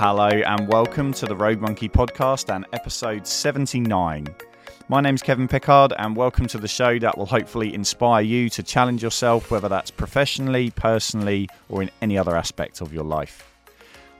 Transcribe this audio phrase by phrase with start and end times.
[0.00, 4.34] Hello and welcome to the Rogue Monkey podcast and episode 79.
[4.88, 8.62] My name's Kevin Pickard and welcome to the show that will hopefully inspire you to
[8.62, 13.52] challenge yourself, whether that's professionally, personally, or in any other aspect of your life.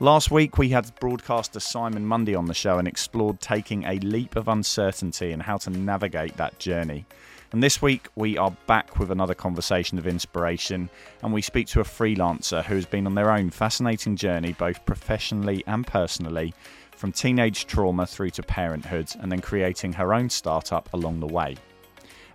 [0.00, 4.36] Last week, we had broadcaster Simon Mundy on the show and explored taking a leap
[4.36, 7.06] of uncertainty and how to navigate that journey.
[7.52, 10.88] And this week, we are back with another conversation of inspiration,
[11.20, 14.86] and we speak to a freelancer who has been on their own fascinating journey, both
[14.86, 16.54] professionally and personally,
[16.92, 21.56] from teenage trauma through to parenthood, and then creating her own startup along the way.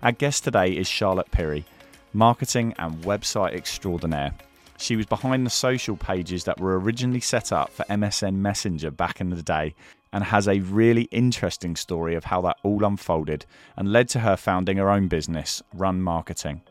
[0.04, 1.64] Our guest today is Charlotte Pirie,
[2.12, 4.34] marketing and website extraordinaire.
[4.78, 9.22] She was behind the social pages that were originally set up for MSN Messenger back
[9.22, 9.76] in the day
[10.16, 14.38] and has a really interesting story of how that all unfolded and led to her
[14.38, 16.62] founding her own business, Run Marketing.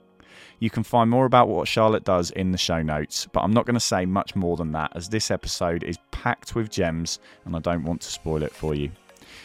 [0.60, 3.66] You can find more about what Charlotte does in the show notes, but I'm not
[3.66, 7.54] going to say much more than that as this episode is packed with gems and
[7.54, 8.90] I don't want to spoil it for you.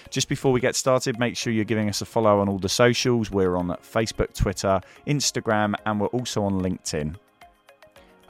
[0.10, 2.70] Just before we get started, make sure you're giving us a follow on all the
[2.70, 3.30] socials.
[3.30, 7.18] We're on Facebook, Twitter, Instagram, and we're also on LinkedIn.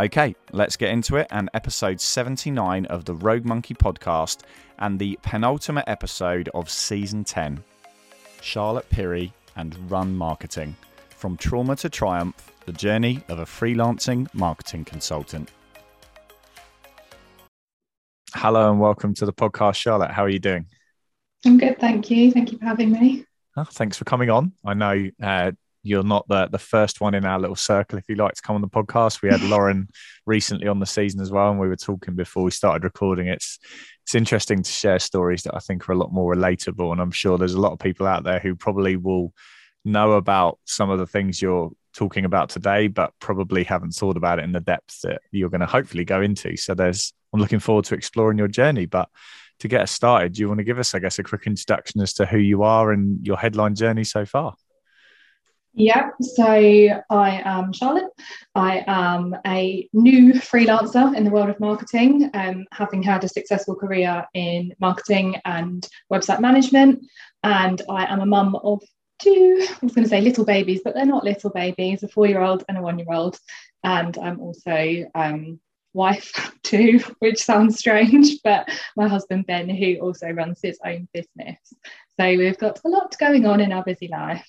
[0.01, 1.27] Okay, let's get into it.
[1.29, 4.43] And episode 79 of the Rogue Monkey podcast
[4.77, 7.61] and the penultimate episode of season 10
[8.41, 10.77] Charlotte Pirie and Run Marketing
[11.09, 15.51] From Trauma to Triumph The Journey of a Freelancing Marketing Consultant.
[18.33, 20.11] Hello and welcome to the podcast, Charlotte.
[20.11, 20.65] How are you doing?
[21.45, 22.31] I'm good, thank you.
[22.31, 23.25] Thank you for having me.
[23.57, 24.53] Oh, thanks for coming on.
[24.63, 25.51] I know uh,
[25.83, 28.55] you're not the the first one in our little circle if you like to come
[28.55, 29.21] on the podcast.
[29.21, 29.87] We had lauren
[30.25, 33.27] recently on the season as well and we were talking before we started recording.
[33.27, 33.59] It's
[34.09, 37.11] it's interesting to share stories that i think are a lot more relatable and i'm
[37.11, 39.31] sure there's a lot of people out there who probably will
[39.85, 44.39] know about some of the things you're talking about today but probably haven't thought about
[44.39, 46.57] it in the depth that you're going to hopefully go into.
[46.57, 49.09] So there's i'm looking forward to exploring your journey but
[49.59, 52.01] to get us started do you want to give us i guess a quick introduction
[52.01, 54.55] as to who you are and your headline journey so far
[55.73, 58.11] yeah, so I am Charlotte.
[58.55, 63.75] I am a new freelancer in the world of marketing, um, having had a successful
[63.75, 67.05] career in marketing and website management.
[67.43, 68.81] And I am a mum of
[69.19, 72.25] two, I was going to say little babies, but they're not little babies, a four
[72.25, 73.39] year old and a one year old.
[73.83, 75.59] And I'm also um,
[75.93, 81.59] wife too, which sounds strange, but my husband Ben, who also runs his own business.
[82.19, 84.47] So we've got a lot going on in our busy life.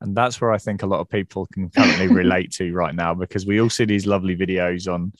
[0.00, 3.14] And that's where I think a lot of people can currently relate to right now
[3.14, 5.12] because we all see these lovely videos on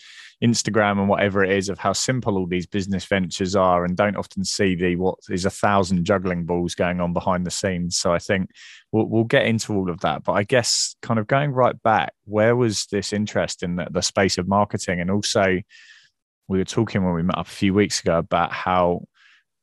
[0.45, 4.17] Instagram and whatever it is of how simple all these business ventures are and don't
[4.17, 7.97] often see the what is a thousand juggling balls going on behind the scenes.
[7.97, 8.51] So I think
[8.93, 10.25] we'll, we'll get into all of that.
[10.25, 14.03] But I guess kind of going right back, where was this interest in the, the
[14.03, 15.01] space of marketing?
[15.01, 15.63] And also,
[16.49, 19.03] we were talking when we met up a few weeks ago about how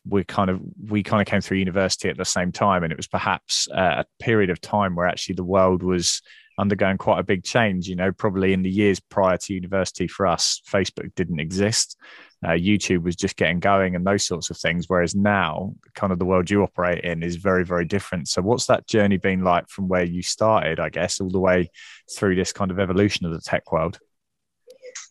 [0.07, 0.59] we kind of
[0.89, 4.05] we kind of came through university at the same time and it was perhaps a
[4.19, 6.21] period of time where actually the world was
[6.59, 10.27] undergoing quite a big change you know probably in the years prior to university for
[10.27, 11.97] us facebook didn't exist.
[12.45, 16.19] Uh, youtube was just getting going and those sorts of things whereas now kind of
[16.19, 18.27] the world you operate in is very very different.
[18.27, 21.71] So what's that journey been like from where you started i guess all the way
[22.15, 23.99] through this kind of evolution of the tech world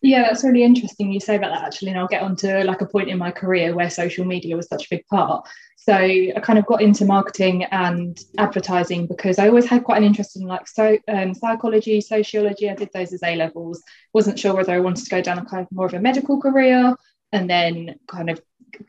[0.03, 1.89] yeah, that's really interesting you say about that actually.
[1.89, 4.67] And I'll get on to like a point in my career where social media was
[4.67, 5.47] such a big part.
[5.77, 10.03] So I kind of got into marketing and advertising because I always had quite an
[10.05, 12.69] interest in like so um, psychology, sociology.
[12.69, 13.81] I did those as A levels.
[14.13, 16.39] Wasn't sure whether I wanted to go down a kind of more of a medical
[16.39, 16.95] career,
[17.33, 18.41] and then kind of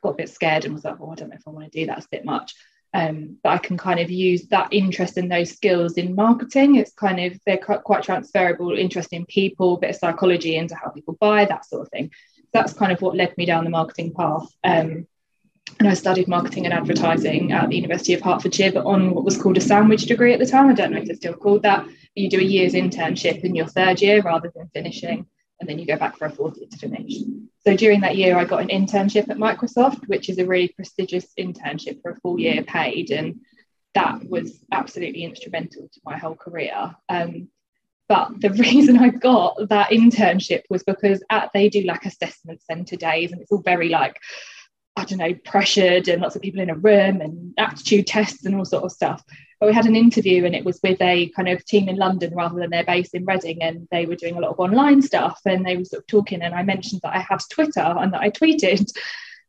[0.03, 1.81] got a bit scared and was like, oh, I don't know if I want to
[1.81, 2.05] do that.
[2.05, 2.55] A bit much.
[2.95, 6.77] Um, but I can kind of use that interest in those skills in marketing.
[6.77, 11.17] It's kind of they're quite transferable, interest in people, bit of psychology into how people
[11.21, 12.13] buy, that sort of thing.
[12.53, 14.47] That's kind of what led me down the marketing path.
[14.63, 15.09] Um,
[15.81, 19.43] and I studied marketing and advertising at the University of Hertfordshire, but on what was
[19.43, 20.71] called a sandwich degree at the time.
[20.71, 21.85] I don't know if it's still called that.
[22.15, 25.27] You do a year's internship in your third year rather than finishing
[25.65, 27.15] and then you go back for a fourth year to finish.
[27.67, 31.27] So during that year, I got an internship at Microsoft, which is a really prestigious
[31.41, 33.11] internship for a full year paid.
[33.11, 33.41] And
[33.95, 36.95] that was absolutely instrumental to my whole career.
[37.09, 37.49] Um,
[38.11, 42.97] but the reason I got that internship was because at, they do like assessment center
[42.97, 44.19] days, and it's all very like,
[44.97, 48.55] I don't know, pressured and lots of people in a room and aptitude tests and
[48.55, 49.25] all sort of stuff.
[49.65, 52.35] But we had an interview and it was with a kind of team in London
[52.35, 53.63] rather than their base in Reading.
[53.63, 56.43] And they were doing a lot of online stuff and they were sort of talking.
[56.43, 58.93] And I mentioned that I have Twitter and that I tweeted.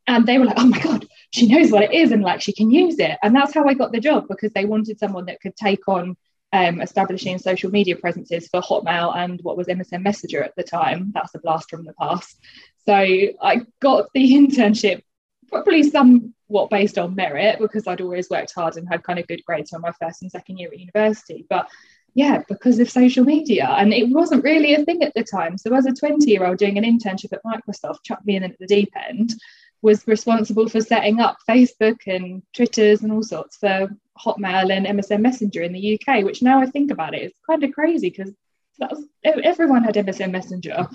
[0.07, 2.53] And they were like, oh my God, she knows what it is and like she
[2.53, 3.17] can use it.
[3.23, 6.15] And that's how I got the job because they wanted someone that could take on
[6.53, 11.11] um, establishing social media presences for Hotmail and what was MSN Messenger at the time.
[11.15, 12.39] That's a blast from the past.
[12.85, 15.01] So I got the internship
[15.49, 19.43] probably somewhat based on merit because I'd always worked hard and had kind of good
[19.45, 21.45] grades on my first and second year at university.
[21.49, 21.69] But
[22.15, 23.67] yeah, because of social media.
[23.77, 25.57] And it wasn't really a thing at the time.
[25.57, 28.57] So as a 20 year old doing an internship at Microsoft, chucked me in at
[28.57, 29.35] the deep end,
[29.81, 35.21] was responsible for setting up Facebook and Twitters and all sorts for Hotmail and MSN
[35.21, 38.33] Messenger in the UK, which now I think about it, it's kind of crazy because
[38.79, 38.93] that
[39.23, 40.87] everyone had MSN Messenger.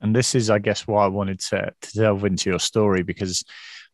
[0.00, 3.44] And this is, I guess, why I wanted to, to delve into your story because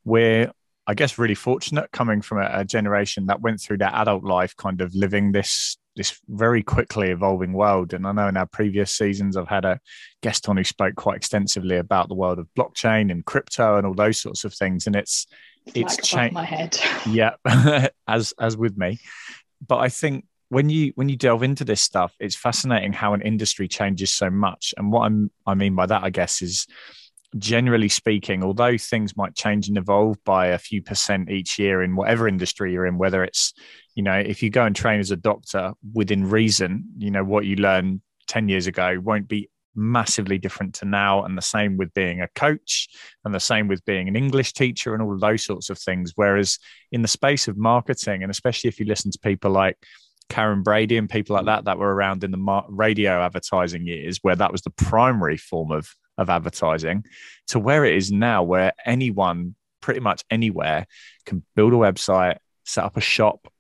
[0.04, 0.50] we're,
[0.86, 4.56] I guess, really fortunate coming from a, a generation that went through their adult life
[4.56, 7.94] kind of living this this very quickly evolving world.
[7.94, 9.80] And I know in our previous seasons, I've had a
[10.22, 13.94] guest on who spoke quite extensively about the world of blockchain and crypto and all
[13.94, 14.86] those sorts of things.
[14.86, 15.26] And it's
[15.64, 16.78] it's, it's changed my head.
[17.08, 17.36] yeah,
[18.06, 19.00] as as with me.
[19.66, 23.22] But I think when you when you delve into this stuff, it's fascinating how an
[23.22, 24.74] industry changes so much.
[24.76, 26.66] And what I'm I mean by that, I guess, is
[27.38, 31.96] generally speaking, although things might change and evolve by a few percent each year in
[31.96, 33.52] whatever industry you're in, whether it's,
[33.94, 37.44] you know, if you go and train as a doctor within reason, you know, what
[37.44, 41.24] you learned 10 years ago won't be massively different to now.
[41.24, 42.88] And the same with being a coach
[43.24, 46.12] and the same with being an English teacher and all those sorts of things.
[46.16, 46.58] Whereas
[46.92, 49.76] in the space of marketing, and especially if you listen to people like,
[50.28, 51.46] Karren Brady and people like hmm.
[51.46, 55.70] that that were around in the radio advertising years, where that was the primary form
[55.70, 57.04] of of advertising,
[57.48, 60.86] to where it is now, where anyone, pretty much anywhere,
[61.26, 63.52] can build a website, set up a shop,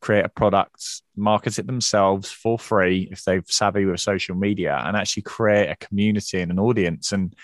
[0.00, 4.96] create a product, market it themselves for free if they're savvy with social media, and
[4.96, 7.12] actually create a community and an audience.
[7.12, 7.34] And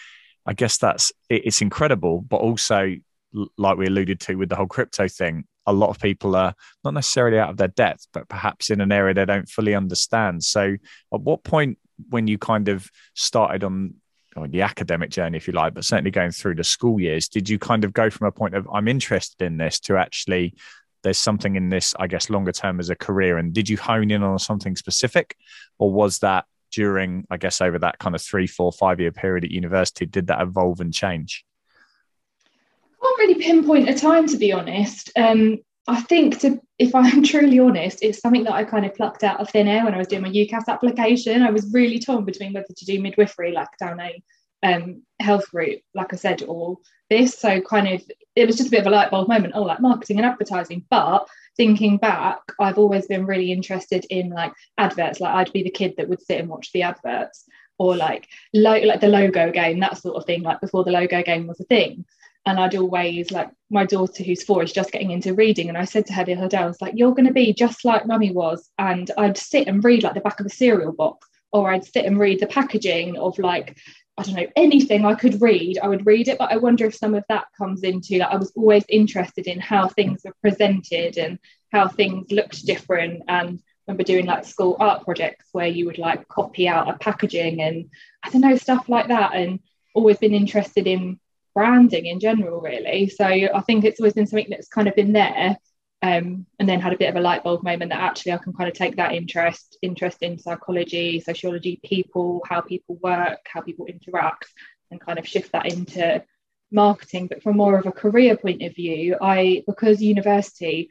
[0.47, 2.95] I guess that's it's incredible, but also
[3.59, 6.55] like we alluded to with the whole crypto thing, a lot of people are
[6.85, 10.45] not necessarily out of their depth, but perhaps in an area they don't fully understand.
[10.45, 10.77] So,
[11.13, 11.79] at what point,
[12.11, 13.95] when you kind of started on
[14.49, 17.59] the academic journey, if you like, but certainly going through the school years, did you
[17.59, 20.55] kind of go from a point of I'm interested in this to actually
[21.03, 23.39] there's something in this, I guess, longer term as a career?
[23.39, 25.37] And did you hone in on something specific,
[25.79, 29.45] or was that during, I guess, over that kind of three, four, five year period
[29.45, 31.45] at university, did that evolve and change?
[33.01, 35.11] Can't really pinpoint a time to be honest.
[35.17, 35.59] Um,
[35.89, 39.41] I think to, if I'm truly honest, it's something that I kind of plucked out
[39.41, 41.43] of thin air when I was doing my UCAS application.
[41.43, 44.23] I was really torn between whether to do midwifery, like down a
[44.63, 46.79] um, health route, like I said, or
[47.09, 47.39] this.
[47.39, 48.03] So kind of
[48.35, 49.55] it was just a bit of a light bulb moment.
[49.55, 50.85] Oh, like marketing and advertising.
[50.91, 55.21] But thinking back, I've always been really interested in like adverts.
[55.21, 57.45] Like I'd be the kid that would sit and watch the adverts,
[57.79, 60.43] or like lo- like the logo game, that sort of thing.
[60.43, 62.05] Like before the logo game was a thing
[62.47, 65.85] and I'd always like my daughter who's four is just getting into reading and I
[65.85, 68.07] said to her the other day I was like you're going to be just like
[68.07, 71.71] mummy was and I'd sit and read like the back of a cereal box or
[71.71, 73.77] I'd sit and read the packaging of like
[74.19, 75.79] I don't know anything I could read.
[75.83, 78.37] I would read it but I wonder if some of that comes into like I
[78.37, 81.39] was always interested in how things were presented and
[81.73, 83.25] how things looked different.
[83.29, 87.61] And remember doing like school art projects where you would like copy out a packaging
[87.61, 87.91] and
[88.23, 89.61] I don't know stuff like that and
[89.95, 91.19] always been interested in
[91.57, 93.09] branding in general, really.
[93.09, 95.57] So I think it's always been something that's kind of been there.
[96.03, 98.53] Um, and then had a bit of a light bulb moment that actually I can
[98.53, 103.87] kind of take that interest, interest in psychology, sociology, people, how people work, how people
[103.87, 104.47] interact,
[104.91, 106.23] and kind of shift that into
[106.71, 107.29] marketing.
[107.29, 110.91] But from more of a career point of view, I because university,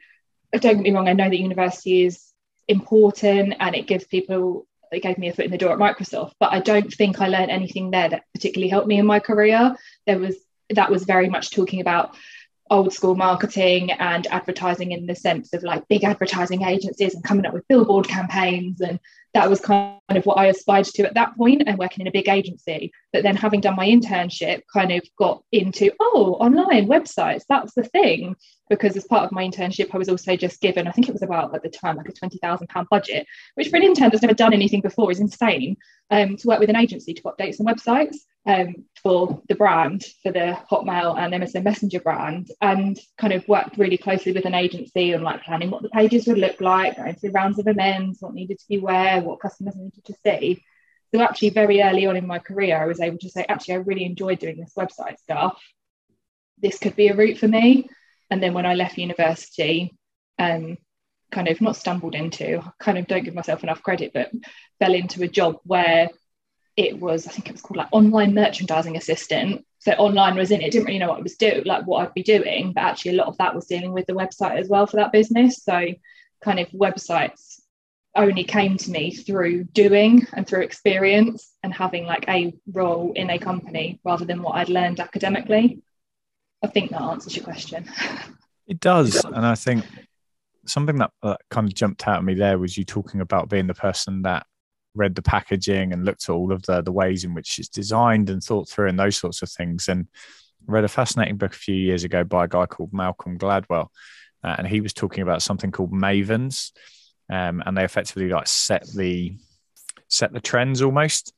[0.52, 2.32] don't get me wrong, I know that university is
[2.66, 6.32] important and it gives people it gave me a foot in the door at Microsoft,
[6.38, 9.76] but I don't think I learned anything there that particularly helped me in my career.
[10.06, 10.36] There was
[10.70, 12.16] that was very much talking about
[12.70, 17.46] old school marketing and advertising in the sense of like big advertising agencies and coming
[17.46, 18.98] up with billboard campaigns and
[19.36, 22.10] that was kind of what I aspired to at that point and working in a
[22.12, 22.90] big agency.
[23.12, 27.82] But then having done my internship, kind of got into, oh, online websites, that's the
[27.82, 28.34] thing.
[28.70, 31.22] Because as part of my internship, I was also just given, I think it was
[31.22, 33.26] about at the time, like a £20,000 budget,
[33.56, 35.76] which for an intern that's never done anything before is insane,
[36.10, 38.16] um, to work with an agency to update some websites
[38.46, 43.76] um, for the brand, for the Hotmail and MSN Messenger brand, and kind of worked
[43.76, 47.14] really closely with an agency on like planning what the pages would look like, going
[47.16, 50.62] through rounds of amends, what needed to be where, what customers needed to see.
[51.14, 53.78] So actually, very early on in my career, I was able to say, actually, I
[53.78, 55.60] really enjoyed doing this website stuff.
[56.58, 57.88] This could be a route for me.
[58.30, 59.94] And then when I left university,
[60.38, 60.78] um,
[61.30, 64.30] kind of not stumbled into, kind of don't give myself enough credit, but
[64.78, 66.08] fell into a job where
[66.76, 69.64] it was, I think it was called like online merchandising assistant.
[69.78, 72.14] So online was in it, didn't really know what I was doing, like what I'd
[72.14, 74.86] be doing, but actually a lot of that was dealing with the website as well
[74.86, 75.62] for that business.
[75.62, 75.86] So
[76.42, 77.55] kind of websites
[78.16, 83.30] only came to me through doing and through experience and having like a role in
[83.30, 85.82] a company rather than what I'd learned academically.
[86.62, 87.86] I think that answers your question.
[88.66, 89.24] It does.
[89.24, 89.84] And I think
[90.66, 93.66] something that, that kind of jumped out at me there was you talking about being
[93.66, 94.46] the person that
[94.94, 98.30] read the packaging and looked at all of the the ways in which it's designed
[98.30, 99.88] and thought through and those sorts of things.
[99.88, 100.08] And
[100.68, 103.88] I read a fascinating book a few years ago by a guy called Malcolm Gladwell,
[104.42, 106.72] uh, and he was talking about something called mavens,
[107.30, 109.36] um, and they effectively like set the
[110.08, 111.32] set the trends almost,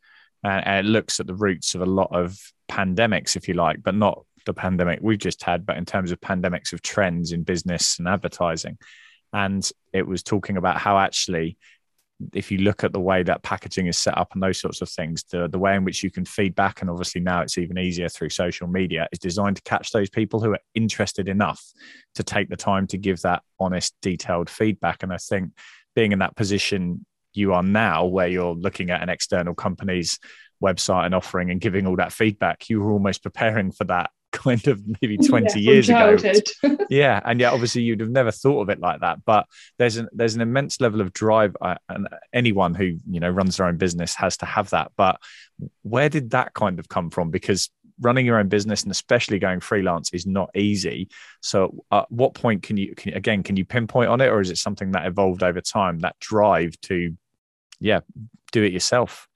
[0.45, 2.38] uh, and it looks at the roots of a lot of
[2.71, 6.21] pandemics, if you like, but not the pandemic we've just had, but in terms of
[6.21, 8.78] pandemics of trends in business and advertising.
[9.33, 11.59] And it was talking about how actually
[12.33, 14.88] if you look at the way that packaging is set up and those sorts of
[14.88, 17.78] things, the, the way in which you can feed back, and obviously now it's even
[17.78, 21.64] easier through social media, is designed to catch those people who are interested enough
[22.16, 25.02] to take the time to give that honest, detailed feedback.
[25.02, 25.52] And I think
[25.95, 27.04] being in that position
[27.35, 30.18] you are now, where you're looking at an external company's
[30.62, 34.68] website and offering and giving all that feedback, you were almost preparing for that kind
[34.68, 36.16] of maybe 20 yeah, years ago.
[36.90, 39.47] yeah and yeah obviously you'd have never thought of it like that but
[39.78, 43.57] there's an there's an immense level of drive uh, and anyone who you know runs
[43.57, 45.18] their own business has to have that but
[45.83, 47.30] where did that kind of come from?
[47.30, 51.09] Because running your own business and especially going freelance is not easy
[51.40, 54.50] so at what point can you can, again can you pinpoint on it or is
[54.50, 57.17] it something that evolved over time that drive to
[57.81, 58.00] yeah
[58.52, 59.28] do it yourself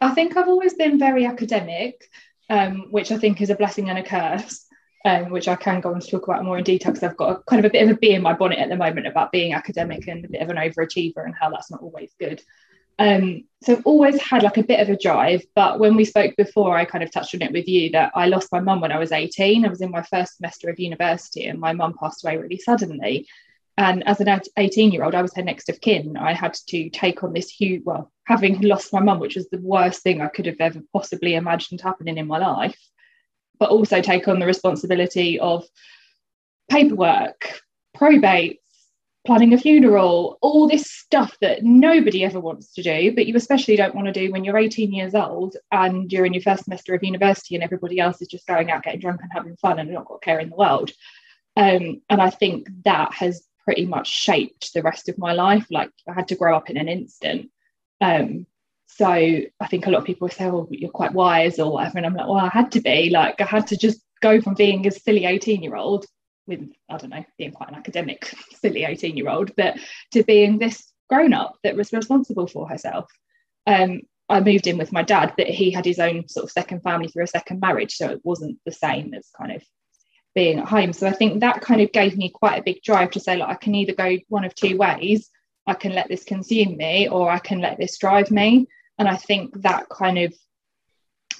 [0.00, 2.08] i think i've always been very academic
[2.50, 4.66] um, which I think is a blessing and a curse,
[5.04, 7.30] um, which I can go on to talk about more in detail because I've got
[7.30, 9.32] a, kind of a bit of a bee in my bonnet at the moment about
[9.32, 12.42] being academic and a bit of an overachiever and how that's not always good.
[13.00, 16.36] Um, so I've always had like a bit of a drive, but when we spoke
[16.36, 18.92] before, I kind of touched on it with you that I lost my mum when
[18.92, 19.64] I was 18.
[19.64, 23.26] I was in my first semester of university and my mum passed away really suddenly.
[23.78, 26.18] And as an 18 year old, I was her next of kin.
[26.18, 29.60] I had to take on this huge, well, having lost my mum, which was the
[29.62, 32.78] worst thing I could have ever possibly imagined happening in my life,
[33.58, 35.64] but also take on the responsibility of
[36.68, 37.62] paperwork,
[37.96, 38.58] probates,
[39.26, 43.76] planning a funeral, all this stuff that nobody ever wants to do, but you especially
[43.76, 46.94] don't want to do when you're 18 years old and you're in your first semester
[46.94, 49.90] of university and everybody else is just going out getting drunk and having fun and
[49.90, 50.90] not got care in the world.
[51.56, 55.66] Um, and I think that has pretty much shaped the rest of my life.
[55.70, 57.50] Like I had to grow up in an instant.
[58.00, 58.46] Um,
[58.86, 62.06] so I think a lot of people say, "Oh, you're quite wise" or whatever, and
[62.06, 63.10] I'm like, "Well, I had to be.
[63.10, 66.06] Like I had to just go from being a silly 18 year old
[66.46, 69.78] with I don't know, being quite an academic silly 18 year old, but
[70.12, 73.10] to being this grown up that was responsible for herself."
[73.66, 76.82] Um, I moved in with my dad, but he had his own sort of second
[76.82, 79.62] family through a second marriage, so it wasn't the same as kind of
[80.34, 80.92] being at home.
[80.92, 83.48] So I think that kind of gave me quite a big drive to say, like,
[83.48, 85.28] I can either go one of two ways.
[85.66, 88.66] I can let this consume me or I can let this drive me.
[88.98, 90.34] And I think that kind of,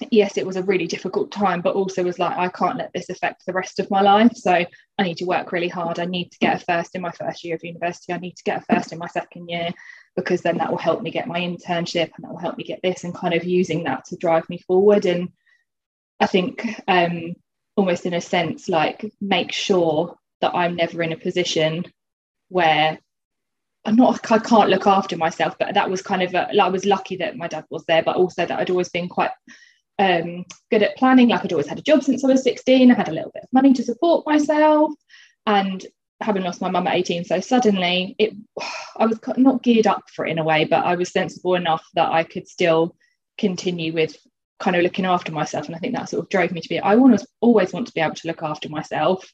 [0.09, 3.09] yes, it was a really difficult time, but also was like, I can't let this
[3.09, 4.35] affect the rest of my life.
[4.35, 5.99] So I need to work really hard.
[5.99, 8.13] I need to get a first in my first year of university.
[8.13, 9.69] I need to get a first in my second year
[10.15, 12.81] because then that will help me get my internship and that will help me get
[12.81, 15.05] this and kind of using that to drive me forward.
[15.05, 15.29] And
[16.19, 17.35] I think um,
[17.75, 21.85] almost in a sense like make sure that I'm never in a position
[22.49, 22.99] where
[23.85, 26.85] I'm not I can't look after myself but that was kind of a, I was
[26.85, 29.31] lucky that my dad was there but also that I'd always been quite
[30.01, 32.93] um, good at planning like I'd always had a job since I was 16 I
[32.93, 34.93] had a little bit of money to support myself
[35.45, 35.85] and
[36.21, 38.33] having lost my mum at 18 so suddenly it
[38.97, 41.85] I was not geared up for it in a way but I was sensible enough
[41.95, 42.95] that I could still
[43.37, 44.17] continue with
[44.61, 45.65] kind of looking after myself.
[45.65, 47.87] And I think that sort of drove me to be, I want to always want
[47.87, 49.29] to be able to look after myself.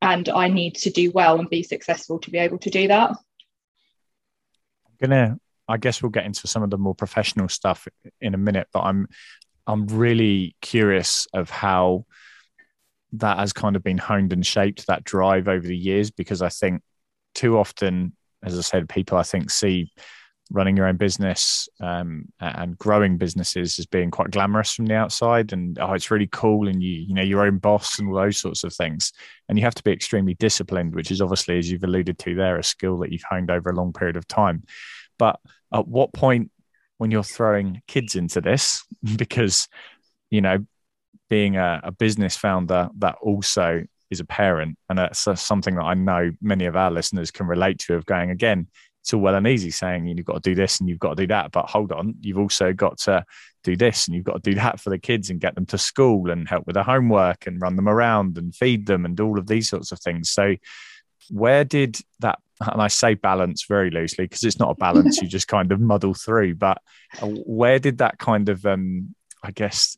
[0.00, 3.10] And I need to do well and be successful to be able to do that.
[3.10, 5.38] I'm gonna
[5.70, 7.86] I guess we'll get into some of the more professional stuff
[8.20, 9.08] in a minute, but I'm
[9.68, 12.06] I'm really curious of how
[13.12, 16.48] that has kind of been honed and shaped that drive over the years because I
[16.48, 16.82] think
[17.34, 19.92] too often, as I said, people I think see
[20.50, 25.52] running your own business um, and growing businesses as being quite glamorous from the outside
[25.52, 28.38] and oh it's really cool and you you know your own boss and all those
[28.38, 29.12] sorts of things.
[29.48, 32.58] And you have to be extremely disciplined which is obviously as you've alluded to there
[32.58, 34.64] a skill that you've honed over a long period of time.
[35.18, 35.38] But
[35.72, 36.50] at what point
[36.98, 38.84] when you're throwing kids into this
[39.16, 39.68] because
[40.30, 40.58] you know
[41.30, 45.94] being a, a business founder that also is a parent and that's something that i
[45.94, 48.66] know many of our listeners can relate to of going again
[49.08, 51.22] it's all well and easy saying you've got to do this and you've got to
[51.22, 51.50] do that.
[51.50, 53.24] But hold on, you've also got to
[53.64, 55.78] do this and you've got to do that for the kids and get them to
[55.78, 59.38] school and help with their homework and run them around and feed them and all
[59.38, 60.30] of these sorts of things.
[60.30, 60.56] So,
[61.30, 65.28] where did that, and I say balance very loosely because it's not a balance, you
[65.28, 66.78] just kind of muddle through, but
[67.20, 69.96] uh, where did that kind of, um, I guess,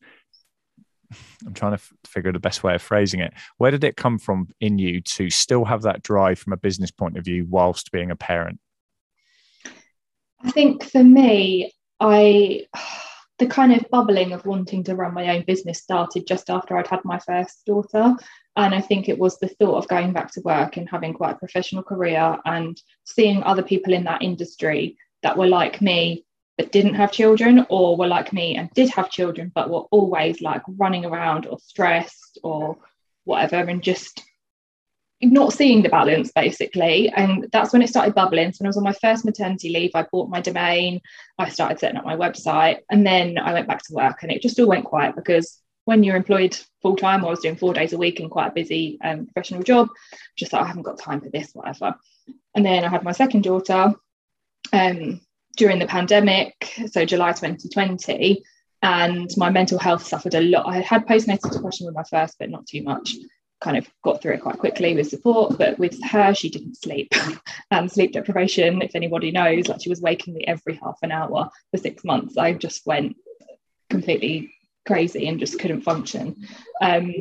[1.45, 3.33] I'm trying to f- figure the best way of phrasing it.
[3.59, 6.91] Where did it come from in you to still have that drive from a business
[6.91, 8.61] point of view whilst being a parent?
[10.43, 12.67] I think for me, I
[13.39, 16.87] the kind of bubbling of wanting to run my own business started just after I'd
[16.87, 18.15] had my first daughter.
[18.57, 21.37] And I think it was the thought of going back to work and having quite
[21.37, 26.25] a professional career and seeing other people in that industry that were like me
[26.59, 30.43] but didn't have children or were like me and did have children but were always
[30.43, 32.77] like running around or stressed or
[33.25, 34.23] whatever and just
[35.23, 37.11] not seeing the balance basically.
[37.15, 38.53] And that's when it started bubbling.
[38.53, 41.01] So when i was on my first maternity leave i bought my domain.
[41.39, 44.43] I started setting up my website and then i went back to work and it
[44.43, 47.93] just all went quiet because when you're employed full time i was doing four days
[47.93, 49.89] a week and quite a busy um, professional job
[50.37, 51.95] just thought i haven't got time for this whatever
[52.55, 53.95] and then i had my second daughter
[54.73, 55.21] um,
[55.57, 56.55] during the pandemic
[56.91, 58.43] so july 2020
[58.83, 62.51] and my mental health suffered a lot i had postnatal depression with my first but
[62.51, 63.15] not too much
[63.61, 65.59] kind of got through it quite quickly with support.
[65.59, 67.13] But with her, she didn't sleep.
[67.71, 71.51] and sleep deprivation, if anybody knows, like she was waking me every half an hour
[71.71, 72.37] for six months.
[72.37, 73.17] I just went
[73.89, 74.53] completely
[74.87, 76.47] crazy and just couldn't function.
[76.81, 77.15] Um,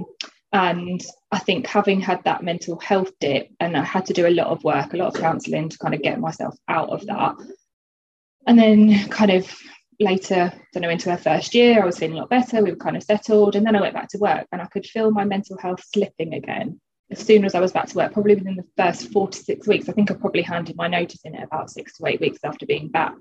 [0.52, 1.02] and
[1.32, 4.48] I think having had that mental health dip, and I had to do a lot
[4.48, 7.36] of work, a lot of counselling to kind of get myself out of that.
[8.48, 9.48] And then kind of
[10.00, 12.64] later, I don't know, into her first year, I was feeling a lot better.
[12.64, 13.56] We were kind of settled.
[13.56, 16.34] And then I went back to work and I could feel my mental health slipping
[16.34, 16.80] again.
[17.12, 19.68] As soon as I was back to work, probably within the first four to six
[19.68, 22.66] weeks, I think I probably handed my notice in about six to eight weeks after
[22.66, 23.16] being back.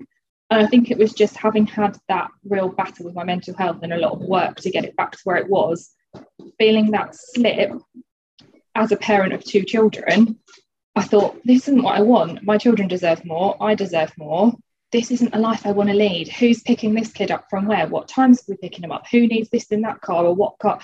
[0.49, 3.79] And I think it was just having had that real battle with my mental health
[3.83, 5.91] and a lot of work to get it back to where it was,
[6.57, 7.71] feeling that slip
[8.75, 10.39] as a parent of two children.
[10.95, 12.43] I thought, this isn't what I want.
[12.43, 13.55] My children deserve more.
[13.61, 14.53] I deserve more
[14.91, 16.29] this isn't a life I want to lead.
[16.29, 17.87] Who's picking this kid up from where?
[17.87, 19.05] What times are we picking him up?
[19.11, 20.79] Who needs this in that car or what car?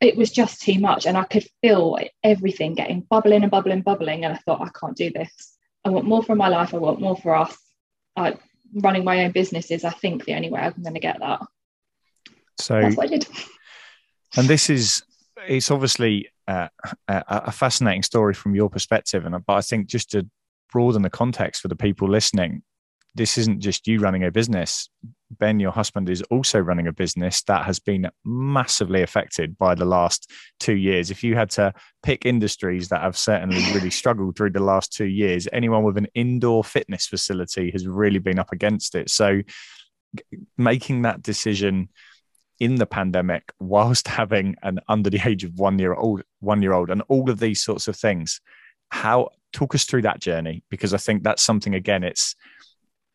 [0.00, 1.06] It was just too much.
[1.06, 4.24] And I could feel everything getting bubbling and bubbling, bubbling.
[4.24, 5.56] And I thought, I can't do this.
[5.84, 6.72] I want more from my life.
[6.72, 7.56] I want more for us.
[8.14, 8.36] I,
[8.74, 11.40] running my own business is, I think, the only way I'm going to get that.
[12.58, 13.26] So that's what I did.
[14.36, 15.02] And this is,
[15.46, 16.68] it's obviously uh,
[17.08, 19.24] a, a fascinating story from your perspective.
[19.24, 20.28] And but I think just to
[20.72, 22.62] broaden the context for the people listening,
[23.14, 24.90] this isn't just you running a business.
[25.30, 29.84] Ben, your husband, is also running a business that has been massively affected by the
[29.84, 31.10] last two years.
[31.10, 35.06] If you had to pick industries that have certainly really struggled through the last two
[35.06, 39.10] years, anyone with an indoor fitness facility has really been up against it.
[39.10, 39.42] So,
[40.56, 41.90] making that decision
[42.60, 46.72] in the pandemic whilst having an under the age of one year old one year
[46.72, 48.40] old and all of these sorts of things
[48.90, 52.34] how talk us through that journey because i think that's something again it's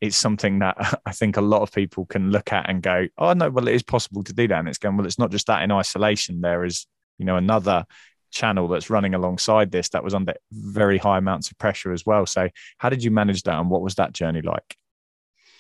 [0.04, 3.32] it's something that I think a lot of people can look at and go, oh
[3.34, 4.60] no, well it is possible to do that.
[4.60, 6.42] And it's going, well, it's not just that in isolation.
[6.42, 6.86] There is,
[7.18, 7.86] you know, another
[8.30, 12.26] channel that's running alongside this that was under very high amounts of pressure as well.
[12.26, 14.76] So how did you manage that and what was that journey like?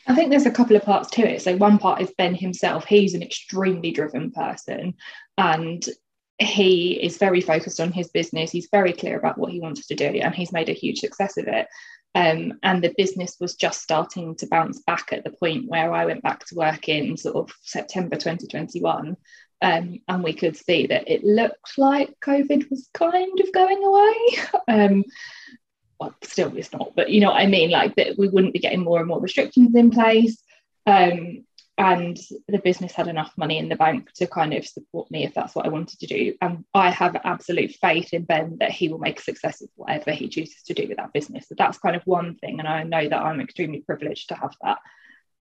[0.08, 1.42] I think there's a couple of parts to it.
[1.42, 2.84] So one part is Ben himself.
[2.84, 4.96] He's an extremely driven person
[5.38, 5.86] and
[6.40, 8.52] he is very focused on his business.
[8.52, 11.38] He's very clear about what he wants to do and he's made a huge success
[11.38, 11.68] of it.
[12.16, 16.06] Um, and the business was just starting to bounce back at the point where I
[16.06, 19.18] went back to work in sort of September 2021.
[19.62, 24.16] Um, and we could see that it looked like COVID was kind of going away.
[24.68, 25.04] um,
[26.00, 27.72] well, still it's not, but you know what I mean?
[27.72, 30.38] Like that we wouldn't be getting more and more restrictions in place.
[30.86, 31.46] Um,
[31.78, 35.34] and the business had enough money in the bank to kind of support me if
[35.34, 36.36] that's what I wanted to do.
[36.40, 40.12] And I have absolute faith in Ben that he will make a success of whatever
[40.12, 41.48] he chooses to do with that business.
[41.48, 42.60] So that's kind of one thing.
[42.60, 44.78] And I know that I'm extremely privileged to have that.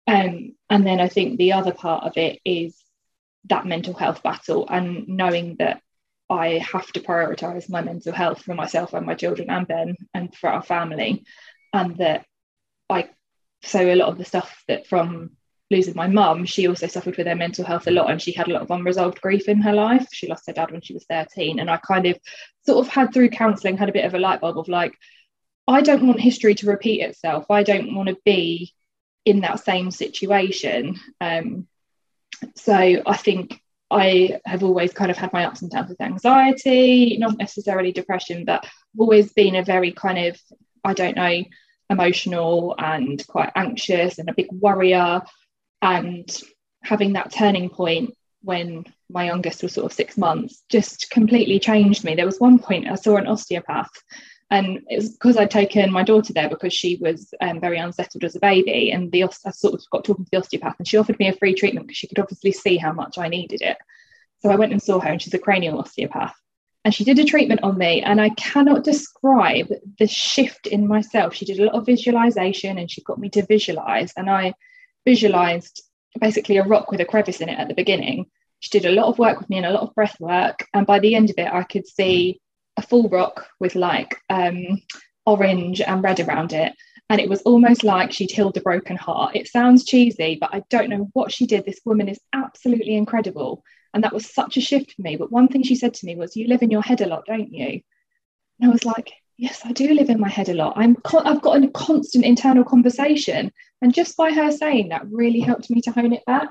[0.06, 2.80] Um, and then I think the other part of it is
[3.46, 5.82] that mental health battle and knowing that
[6.30, 10.32] I have to prioritize my mental health for myself and my children and Ben and
[10.34, 11.24] for our family.
[11.72, 12.26] And that
[12.88, 13.10] I,
[13.64, 15.32] so a lot of the stuff that from
[15.72, 18.48] losing my mum, she also suffered with her mental health a lot and she had
[18.48, 20.06] a lot of unresolved grief in her life.
[20.12, 21.58] She lost her dad when she was 13.
[21.58, 22.18] And I kind of
[22.64, 24.94] sort of had through counselling, had a bit of a light bulb of like,
[25.66, 27.46] I don't want history to repeat itself.
[27.50, 28.72] I don't want to be
[29.24, 31.00] in that same situation.
[31.20, 31.66] Um,
[32.56, 37.16] so I think I have always kind of had my ups and downs with anxiety,
[37.18, 38.66] not necessarily depression, but
[38.98, 40.40] always been a very kind of,
[40.84, 41.42] I don't know,
[41.90, 45.22] emotional and quite anxious and a big worrier
[45.82, 46.40] and
[46.82, 52.04] having that turning point when my youngest was sort of six months just completely changed
[52.04, 52.14] me.
[52.14, 53.90] There was one point I saw an osteopath,
[54.50, 58.24] and it was because I'd taken my daughter there because she was um, very unsettled
[58.24, 58.90] as a baby.
[58.90, 61.34] And the I sort of got talking to the osteopath, and she offered me a
[61.34, 63.76] free treatment because she could obviously see how much I needed it.
[64.40, 66.34] So I went and saw her, and she's a cranial osteopath.
[66.84, 69.68] And she did a treatment on me, and I cannot describe
[69.98, 71.34] the shift in myself.
[71.34, 74.12] She did a lot of visualization and she got me to visualize.
[74.16, 74.54] And I
[75.04, 75.82] visualized
[76.20, 78.26] basically a rock with a crevice in it at the beginning.
[78.60, 80.66] She did a lot of work with me and a lot of breath work.
[80.72, 82.40] And by the end of it, I could see
[82.76, 84.80] a full rock with like um,
[85.26, 86.72] orange and red around it.
[87.10, 89.36] And it was almost like she'd healed a broken heart.
[89.36, 91.64] It sounds cheesy, but I don't know what she did.
[91.64, 93.62] This woman is absolutely incredible.
[93.92, 95.16] And that was such a shift for me.
[95.16, 97.26] But one thing she said to me was, You live in your head a lot,
[97.26, 97.80] don't you?
[98.60, 100.74] And I was like, Yes, I do live in my head a lot.
[100.76, 103.52] I'm I've got a constant internal conversation.
[103.80, 106.48] And just by her saying that really helped me to hone it back.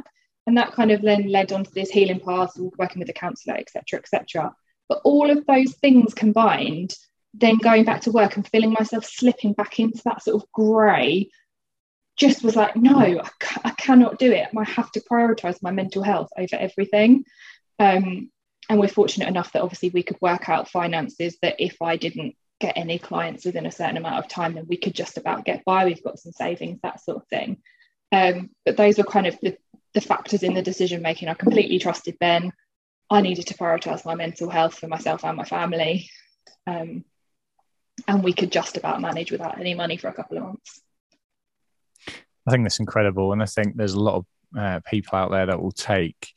[0.48, 3.56] And that kind of then led on to this healing path, working with a counsellor,
[3.56, 4.54] etc., etc.
[4.90, 6.96] But all of those things combined,
[7.34, 11.30] then going back to work and feeling myself slipping back into that sort of grey
[12.18, 14.50] just was like, no, I, ca- I, cannot do it.
[14.56, 17.24] I have to prioritize my mental health over everything.
[17.80, 18.30] Um,
[18.70, 22.36] and we're fortunate enough that obviously we could work out finances that if I didn't
[22.62, 25.66] get any clients within a certain amount of time, then we could just about get
[25.66, 25.86] by.
[25.86, 27.58] We've got some savings, that sort of thing.
[28.12, 29.58] Um, but those were kind of the,
[29.94, 31.28] the factors in the decision making.
[31.28, 32.54] I completely trusted Ben.
[33.10, 36.10] I needed to prioritize my mental health for myself and my family.
[36.66, 37.04] Um,
[38.08, 40.82] and we could just about manage without any money for a couple of months.
[42.48, 43.34] I think that's incredible.
[43.34, 44.26] And I think there's a lot of
[44.58, 46.34] uh, people out there that will take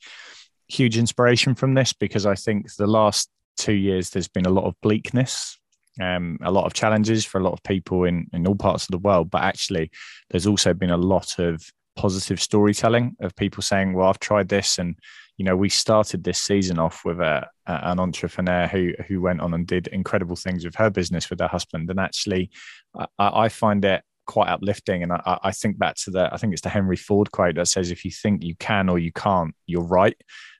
[0.69, 4.65] huge inspiration from this because I think the last two years there's been a lot
[4.65, 5.59] of bleakness,
[6.01, 8.91] um, a lot of challenges for a lot of people in, in all parts of
[8.91, 9.31] the world.
[9.31, 9.91] But actually,
[10.31, 11.63] there's also been a lot of
[11.97, 14.97] positive storytelling of people saying, Well, I've tried this and
[15.37, 19.41] you know, we started this season off with a, a, an entrepreneur who who went
[19.41, 22.51] on and did incredible things with her business with her husband, and actually,
[22.97, 25.03] I, I find it quite uplifting.
[25.03, 27.67] And I, I think back to the, I think it's the Henry Ford quote that
[27.67, 30.17] says, "If you think you can or you can't, you're right."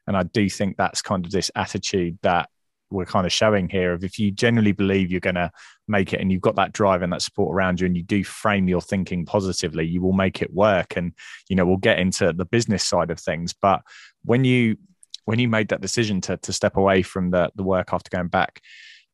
[0.07, 2.51] And I do think that's kind of this attitude that
[2.91, 5.51] we're kind of showing here of if you genuinely believe you're going to
[5.89, 8.23] make it and you've got that drive and that support around you and you do
[8.23, 11.13] frame your thinking positively you will make it work and
[11.49, 13.53] you know we'll get into the business side of things.
[13.53, 13.83] But
[14.25, 14.77] when you
[15.25, 18.29] when you made that decision to to step away from the the work after going
[18.29, 18.61] back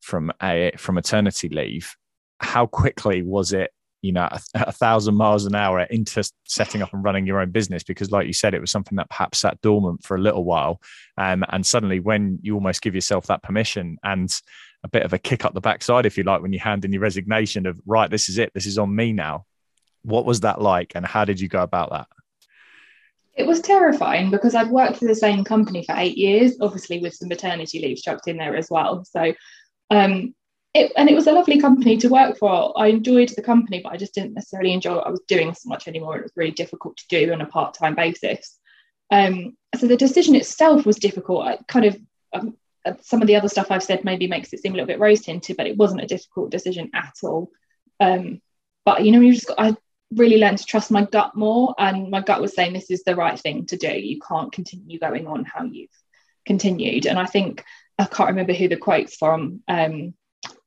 [0.01, 1.95] from a from maternity leave
[2.39, 6.93] how quickly was it you know a, a, thousand miles an hour into setting up
[6.93, 9.59] and running your own business because like you said it was something that perhaps sat
[9.61, 10.81] dormant for a little while
[11.17, 14.41] um, and suddenly when you almost give yourself that permission and
[14.83, 16.91] a bit of a kick up the backside if you like when you hand in
[16.91, 19.45] your resignation of right this is it this is on me now
[20.03, 22.07] what was that like and how did you go about that
[23.33, 27.13] it was terrifying because I'd worked for the same company for eight years, obviously with
[27.13, 29.05] some maternity leave chucked in there as well.
[29.05, 29.33] So
[29.89, 30.35] um,
[30.73, 32.73] it, and it was a lovely company to work for.
[32.79, 35.67] I enjoyed the company, but I just didn't necessarily enjoy what I was doing so
[35.67, 36.17] much anymore.
[36.17, 38.57] It was really difficult to do on a part time basis.
[39.09, 41.45] Um, so the decision itself was difficult.
[41.45, 41.97] I kind of
[42.33, 44.87] um, uh, some of the other stuff I've said maybe makes it seem a little
[44.87, 47.51] bit rose tinted, but it wasn't a difficult decision at all.
[47.99, 48.41] Um,
[48.85, 49.75] but you know, you just got, I
[50.15, 53.15] really learned to trust my gut more, and my gut was saying this is the
[53.15, 53.91] right thing to do.
[53.91, 55.89] You can't continue going on how you've
[56.45, 57.05] continued.
[57.05, 57.63] And I think
[57.99, 59.61] I can't remember who the quote's from.
[59.67, 60.13] Um,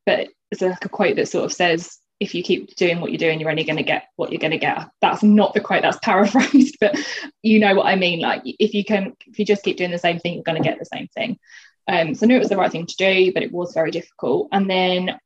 [0.06, 3.18] but it's like a quote that sort of says if you keep doing what you're
[3.18, 4.88] doing you're only going to get what you're going to get.
[5.00, 6.96] That's not the quote that's paraphrased but
[7.42, 8.20] you know what i mean.
[8.20, 10.68] Like if you can if you just keep doing the same thing you're going to
[10.68, 11.38] get the same thing.
[11.86, 13.90] Um, so i knew it was the right thing to do but it was very
[13.90, 14.48] difficult.
[14.52, 15.18] And then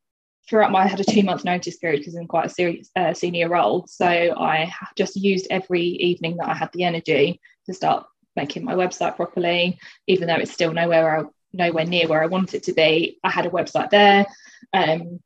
[0.48, 3.14] throughout my I had a two month notice period because I'm quite a serious uh,
[3.14, 3.86] senior role.
[3.86, 8.74] So I just used every evening that I had the energy to start making my
[8.74, 9.78] website properly.
[10.06, 13.46] Even though it's still nowhere nowhere near where I want it to be I had
[13.46, 14.26] a website there
[14.72, 15.20] um,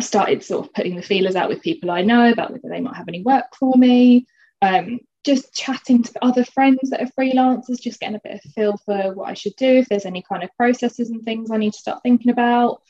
[0.00, 2.96] started sort of putting the feelers out with people I know about whether they might
[2.96, 4.26] have any work for me.
[4.62, 8.76] Um, just chatting to other friends that are freelancers, just getting a bit of feel
[8.84, 11.72] for what I should do, if there's any kind of processes and things I need
[11.72, 12.80] to start thinking about.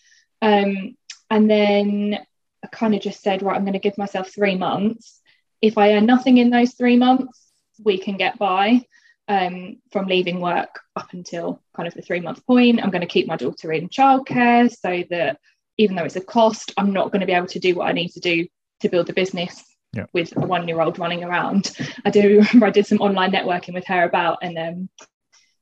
[0.42, 0.96] Um,
[1.30, 2.18] and then
[2.62, 5.20] I kind of just said, right, I'm going to give myself three months.
[5.62, 7.40] If I earn nothing in those three months,
[7.82, 8.82] we can get by
[9.28, 12.82] um, from leaving work up until kind of the three month point.
[12.82, 15.38] I'm going to keep my daughter in childcare so that
[15.78, 17.92] even though it's a cost, I'm not going to be able to do what I
[17.92, 18.46] need to do
[18.80, 20.06] to build the business yeah.
[20.12, 21.72] with a one year old running around.
[22.04, 24.88] I do remember I did some online networking with her about, and um,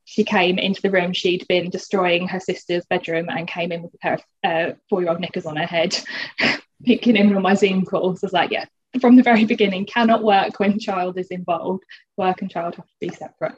[0.05, 1.12] she came into the room.
[1.12, 5.00] She'd been destroying her sister's bedroom and came in with a pair of uh, four
[5.00, 5.98] year old knickers on her head,
[6.85, 8.22] picking in on my Zoom calls.
[8.22, 8.66] I was like, yeah,
[9.00, 11.85] from the very beginning, cannot work when child is involved.
[12.16, 13.55] Work and child have to be separate.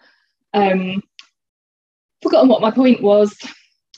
[0.54, 1.02] Um,
[2.22, 3.36] forgotten what my point was.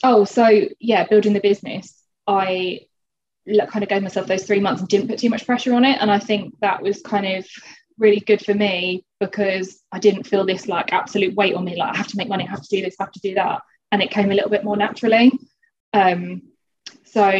[0.03, 1.98] Oh, so yeah, building the business.
[2.29, 2.81] I
[3.47, 5.97] kind of gave myself those three months and didn't put too much pressure on it.
[5.99, 7.47] And I think that was kind of
[7.97, 11.95] really good for me because I didn't feel this like absolute weight on me, like
[11.95, 13.61] I have to make money, I have to do this, I have to do that.
[13.91, 15.31] and it came a little bit more naturally.
[15.93, 16.43] Um,
[17.05, 17.31] so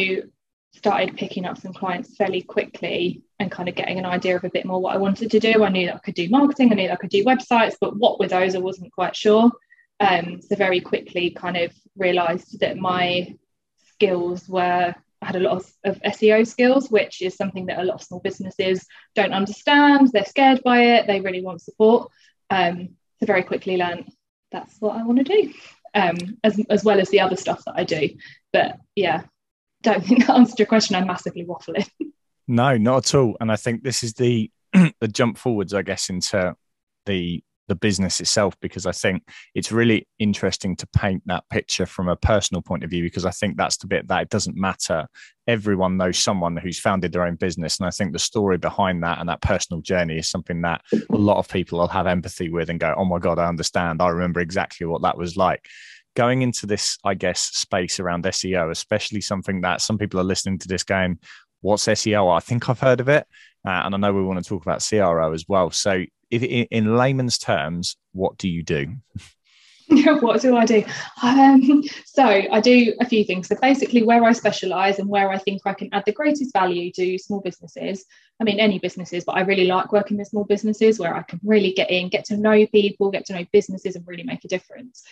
[0.74, 4.50] started picking up some clients fairly quickly and kind of getting an idea of a
[4.50, 5.62] bit more what I wanted to do.
[5.62, 7.96] I knew that I could do marketing, I knew that I could do websites, but
[7.96, 9.50] what were those I wasn't quite sure.
[10.00, 13.36] Um, so very quickly kind of realized that my
[14.00, 17.84] skills were I had a lot of, of, SEO skills, which is something that a
[17.84, 20.08] lot of small businesses don't understand.
[20.08, 21.06] They're scared by it.
[21.06, 22.10] They really want support.
[22.48, 24.10] Um, so very quickly learned
[24.50, 25.52] that's what I want to do,
[25.94, 28.08] um, as, as well as the other stuff that I do.
[28.50, 29.24] But yeah,
[29.82, 30.96] don't think that answered your question.
[30.96, 31.88] I'm massively waffling.
[32.48, 33.36] No, not at all.
[33.40, 36.56] And I think this is the the jump forwards, I guess, into
[37.06, 39.22] the the business itself because I think
[39.54, 43.30] it's really interesting to paint that picture from a personal point of view because I
[43.30, 45.06] think that's the bit that it doesn't matter.
[45.46, 47.78] Everyone knows someone who's founded their own business.
[47.78, 51.16] And I think the story behind that and that personal journey is something that a
[51.16, 54.02] lot of people will have empathy with and go, oh my God, I understand.
[54.02, 55.64] I remember exactly what that was like.
[56.16, 60.58] Going into this, I guess, space around SEO, especially something that some people are listening
[60.58, 61.20] to this going,
[61.60, 62.36] what's SEO?
[62.36, 63.28] I think I've heard of it.
[63.64, 65.70] Uh, and I know we want to talk about CRO as well.
[65.70, 68.96] So if in layman's terms, what do you do?
[70.20, 70.84] what do I do?
[71.22, 73.48] Um, so I do a few things.
[73.48, 76.92] So basically, where I specialise and where I think I can add the greatest value
[76.92, 78.04] to small businesses.
[78.40, 81.40] I mean, any businesses, but I really like working with small businesses where I can
[81.42, 84.48] really get in, get to know people, get to know businesses, and really make a
[84.48, 85.02] difference.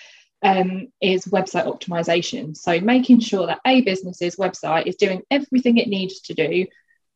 [0.41, 2.57] Um, is website optimization.
[2.57, 6.67] So making sure that a business's website is doing everything it needs to do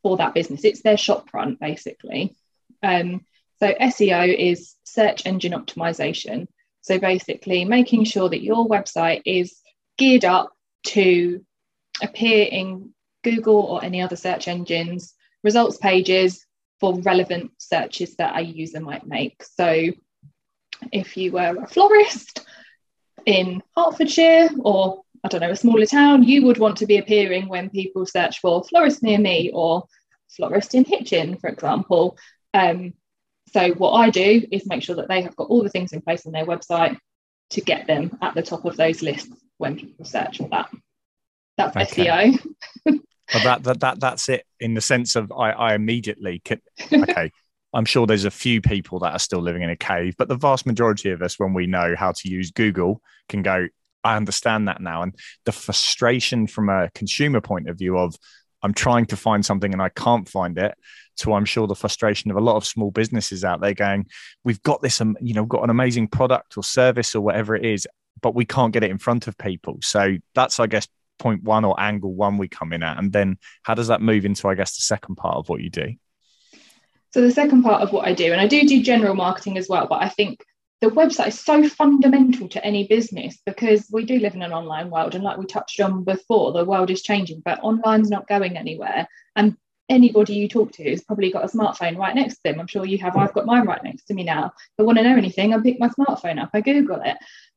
[0.02, 0.64] for that business.
[0.64, 2.34] It's their shop front, basically.
[2.82, 3.24] Um,
[3.62, 6.48] so SEO is search engine optimization.
[6.80, 9.60] So basically, making sure that your website is
[9.96, 10.50] geared up
[10.86, 11.44] to
[12.02, 12.90] appear in
[13.22, 16.44] Google or any other search engines, results pages
[16.80, 19.44] for relevant searches that a user might make.
[19.44, 19.90] So
[20.90, 22.44] if you were a florist
[23.26, 27.46] in Hertfordshire or I don't know, a smaller town, you would want to be appearing
[27.46, 29.84] when people search for florist near me or
[30.36, 32.18] florist in Hitchin, for example.
[32.54, 32.94] Um,
[33.52, 36.00] so what I do is make sure that they have got all the things in
[36.00, 36.96] place on their website
[37.50, 40.70] to get them at the top of those lists when people search for that.
[41.58, 42.32] That's okay.
[42.32, 42.52] SEO.
[42.84, 46.60] but that, that that that's it in the sense of I, I immediately can,
[46.92, 47.30] okay.
[47.74, 50.36] I'm sure there's a few people that are still living in a cave, but the
[50.36, 53.68] vast majority of us, when we know how to use Google, can go,
[54.04, 55.02] I understand that now.
[55.02, 55.14] And
[55.46, 58.14] the frustration from a consumer point of view of
[58.62, 60.74] I'm trying to find something and I can't find it
[61.18, 64.06] to I'm sure the frustration of a lot of small businesses out there going,
[64.44, 67.64] we've got this, um, you know, got an amazing product or service or whatever it
[67.64, 67.86] is,
[68.20, 69.78] but we can't get it in front of people.
[69.82, 72.98] So that's, I guess, point one or angle one we come in at.
[72.98, 75.70] And then how does that move into, I guess, the second part of what you
[75.70, 75.94] do?
[77.12, 79.68] So the second part of what I do, and I do do general marketing as
[79.68, 80.42] well, but I think
[80.82, 84.90] the website is so fundamental to any business because we do live in an online
[84.90, 88.56] world and like we touched on before the world is changing but online's not going
[88.56, 89.56] anywhere and
[89.92, 92.60] anybody you talk to has probably got a smartphone right next to them.
[92.60, 93.16] I'm sure you have.
[93.16, 94.46] I've got mine right next to me now.
[94.46, 97.16] If I want to know anything, I pick my smartphone up, I Google it.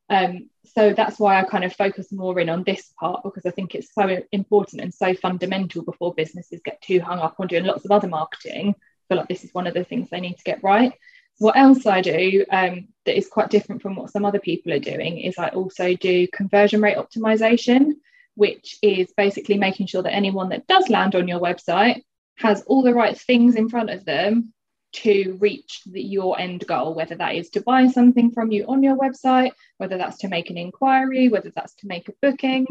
[0.09, 3.51] Um, so that's why I kind of focus more in on this part because I
[3.51, 7.65] think it's so important and so fundamental before businesses get too hung up on doing
[7.65, 8.75] lots of other marketing.
[8.77, 10.93] I feel like this is one of the things they need to get right.
[11.37, 14.79] What else I do um, that is quite different from what some other people are
[14.79, 17.93] doing is I also do conversion rate optimization,
[18.35, 22.03] which is basically making sure that anyone that does land on your website
[22.37, 24.53] has all the right things in front of them
[24.93, 28.81] to reach the, your end goal, whether that is to buy something from you on
[28.81, 32.65] your website, whether that's to make an inquiry, whether that's to make a booking,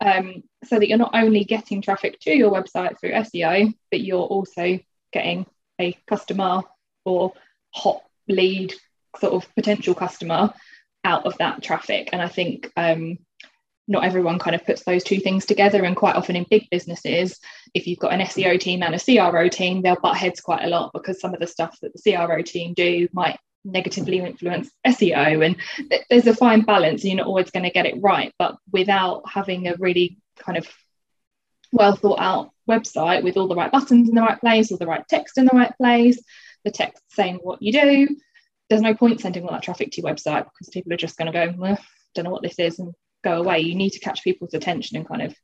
[0.00, 4.20] um, so that you're not only getting traffic to your website through SEO, but you're
[4.20, 4.78] also
[5.12, 5.46] getting
[5.80, 6.62] a customer
[7.04, 7.32] or
[7.70, 8.72] hot lead
[9.18, 10.52] sort of potential customer
[11.04, 12.10] out of that traffic.
[12.12, 13.18] And I think um,
[13.86, 15.84] not everyone kind of puts those two things together.
[15.84, 17.38] And quite often in big businesses,
[17.74, 20.68] if you've got an SEO team and a CRO team, they'll butt heads quite a
[20.68, 25.44] lot because some of the stuff that the CRO team do might negatively influence SEO.
[25.44, 25.56] And
[25.90, 28.32] th- there's a fine balance, and you're not always going to get it right.
[28.38, 30.66] But without having a really kind of
[31.72, 34.86] well thought out website with all the right buttons in the right place, all the
[34.86, 36.22] right text in the right place,
[36.64, 38.16] the text saying what you do,
[38.70, 41.30] there's no point sending all that traffic to your website because people are just going
[41.30, 41.78] to go, well,
[42.14, 42.94] don't know what this is, and
[43.24, 43.60] go away.
[43.60, 45.34] You need to catch people's attention and kind of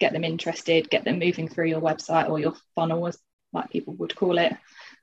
[0.00, 3.18] get them interested, get them moving through your website or your funnel, as
[3.52, 4.54] like people would call it,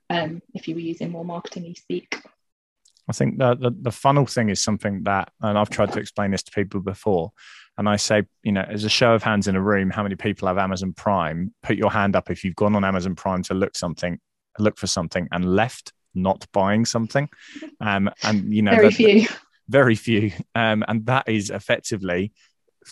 [0.09, 2.17] um, if you were using more marketing speak.
[3.07, 6.31] I think the, the, the funnel thing is something that, and I've tried to explain
[6.31, 7.31] this to people before.
[7.77, 10.15] And I say, you know, as a show of hands in a room, how many
[10.15, 11.53] people have Amazon Prime?
[11.63, 14.19] Put your hand up if you've gone on Amazon Prime to look something,
[14.59, 17.29] look for something, and left not buying something.
[17.81, 19.27] Um, and you know, very few
[19.69, 20.31] very few.
[20.55, 22.33] Um, and that is effectively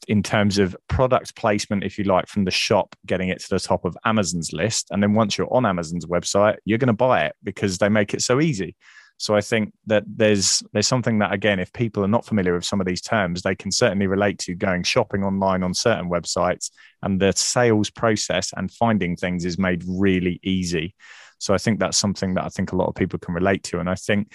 [0.07, 3.59] in terms of product placement, if you like, from the shop, getting it to the
[3.59, 4.87] top of Amazon's list.
[4.91, 8.13] And then once you're on Amazon's website, you're going to buy it because they make
[8.13, 8.75] it so easy.
[9.17, 12.63] So I think that there's there's something that again, if people are not familiar with
[12.63, 16.71] some of these terms, they can certainly relate to going shopping online on certain websites,
[17.01, 20.95] and the sales process and finding things is made really easy.
[21.37, 23.79] So I think that's something that I think a lot of people can relate to,
[23.79, 24.31] and I think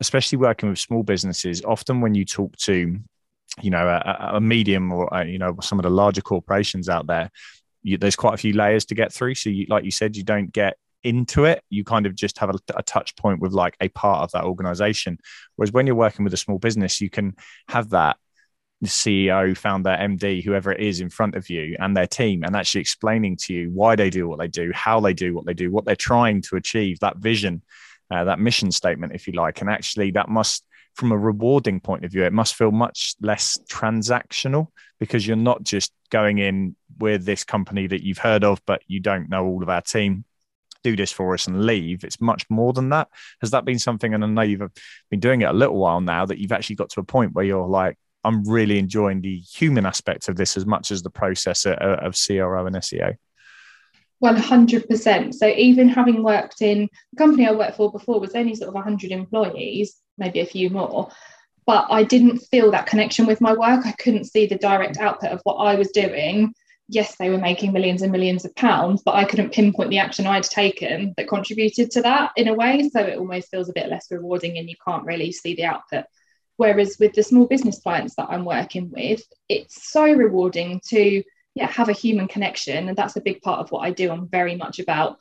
[0.00, 2.98] especially working with small businesses, often when you talk to
[3.62, 7.06] you know a, a medium or a, you know some of the larger corporations out
[7.06, 7.30] there
[7.84, 9.36] you, there's quite a few layers to get through.
[9.36, 11.62] So you, like you said you don't get into it.
[11.68, 14.44] You kind of just have a, a, touch point with like a part of that
[14.44, 15.18] organization.
[15.54, 17.36] Whereas when you're working with a small business you can
[17.68, 18.16] have that
[18.84, 22.82] ceo founder md whoever it is in front of you and their team and actually
[22.82, 25.70] explaining to you why they do what they do how they do what they do
[25.70, 27.62] what they're trying to achieve that vision
[28.10, 30.64] uh, that mission statement if you like and actually that must
[30.94, 34.68] from a rewarding point of view, it must feel much less transactional
[35.00, 39.00] because you're not just going in with this company that you've heard of, but you
[39.00, 40.24] don't know all of our team.
[40.84, 42.04] Do this for us and leave.
[42.04, 43.08] It's much more than that.
[43.40, 44.14] Has that been something?
[44.14, 44.70] And I know you've
[45.10, 47.44] been doing it a little while now that you've actually got to a point where
[47.44, 51.66] you're like, I'm really enjoying the human aspect of this as much as the process
[51.66, 53.16] of CRO and SEO.
[54.24, 55.34] 100%.
[55.34, 58.74] So even having worked in the company I worked for before was only sort of
[58.74, 61.10] 100 employees, maybe a few more,
[61.66, 63.86] but I didn't feel that connection with my work.
[63.86, 66.54] I couldn't see the direct output of what I was doing.
[66.88, 70.26] Yes, they were making millions and millions of pounds, but I couldn't pinpoint the action
[70.26, 72.90] I'd taken that contributed to that in a way.
[72.92, 76.04] So it almost feels a bit less rewarding and you can't really see the output.
[76.56, 81.22] Whereas with the small business clients that I'm working with, it's so rewarding to
[81.54, 82.88] yeah have a human connection.
[82.88, 84.10] And that's a big part of what i do.
[84.10, 85.18] I'm very much about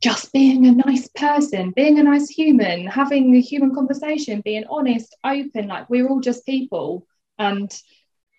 [0.00, 5.16] just being a nice person being a nice human having a human conversation being honest
[5.24, 5.66] open.
[5.66, 7.06] Like we're all just people
[7.38, 7.70] and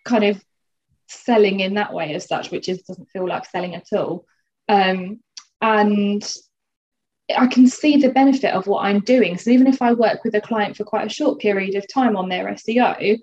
[0.05, 0.43] kind of
[1.07, 4.25] selling in that way as such which is doesn't feel like selling at all.
[4.69, 5.19] Um,
[5.61, 6.23] and
[7.37, 9.37] I can see the benefit of what I'm doing.
[9.37, 12.15] So even if I work with a client for quite a short period of time
[12.15, 13.19] on their SEO,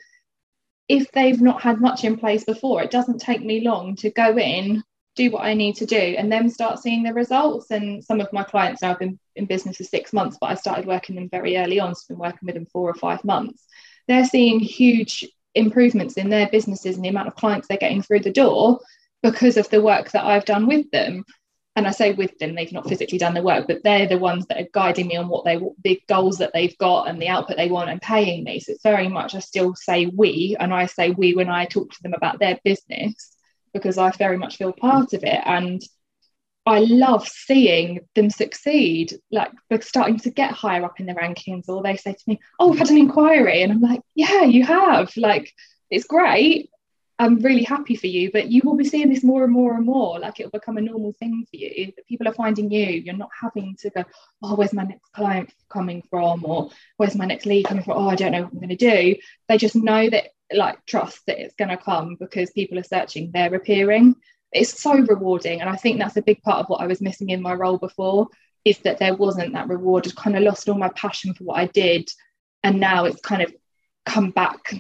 [0.89, 4.39] if they've not had much in place before, it doesn't take me long to go
[4.39, 4.83] in,
[5.17, 7.71] do what I need to do, and then start seeing the results.
[7.71, 10.55] And some of my clients now have been in business for six months, but I
[10.55, 13.25] started working them very early on, so I've been working with them four or five
[13.25, 13.65] months.
[14.07, 18.21] They're seeing huge improvements in their businesses and the amount of clients they're getting through
[18.21, 18.81] the door
[19.23, 21.25] because of the work that I've done with them
[21.77, 24.47] and I say with them, they've not physically done the work, but they're the ones
[24.47, 27.59] that are guiding me on what they the goals that they've got and the output
[27.59, 28.61] they want and paying me.
[28.61, 31.91] So it's very much I still say we, and I say we when I talk
[31.93, 33.37] to them about their business
[33.75, 35.41] because I very much feel part of it.
[35.45, 35.83] And
[36.65, 41.69] I love seeing them succeed, like they're starting to get higher up in the rankings,
[41.69, 43.63] or they say to me, Oh, I've had an inquiry.
[43.63, 45.15] And I'm like, Yeah, you have.
[45.17, 45.53] Like,
[45.91, 46.71] it's great.
[47.19, 49.87] I'm really happy for you, but you will be seeing this more and more and
[49.87, 50.19] more.
[50.19, 51.93] Like it'll become a normal thing for you.
[52.07, 52.87] People are finding you.
[52.87, 54.05] You're not having to go,
[54.43, 56.45] oh, where's my next client coming from?
[56.45, 57.97] Or where's my next lead coming from?
[57.97, 59.17] Oh, I don't know what I'm going to do.
[59.49, 63.31] They just know that, like, trust that it's going to come because people are searching,
[63.33, 64.17] they're appearing.
[64.53, 65.63] It's so rewarding.
[65.63, 67.79] And I think that's a big part of what I was missing in my role
[67.79, 68.29] before
[68.65, 70.07] is that there wasn't that reward.
[70.07, 72.11] I kind of lost all my passion for what I did.
[72.63, 73.55] And now it's kind of
[74.05, 74.75] come back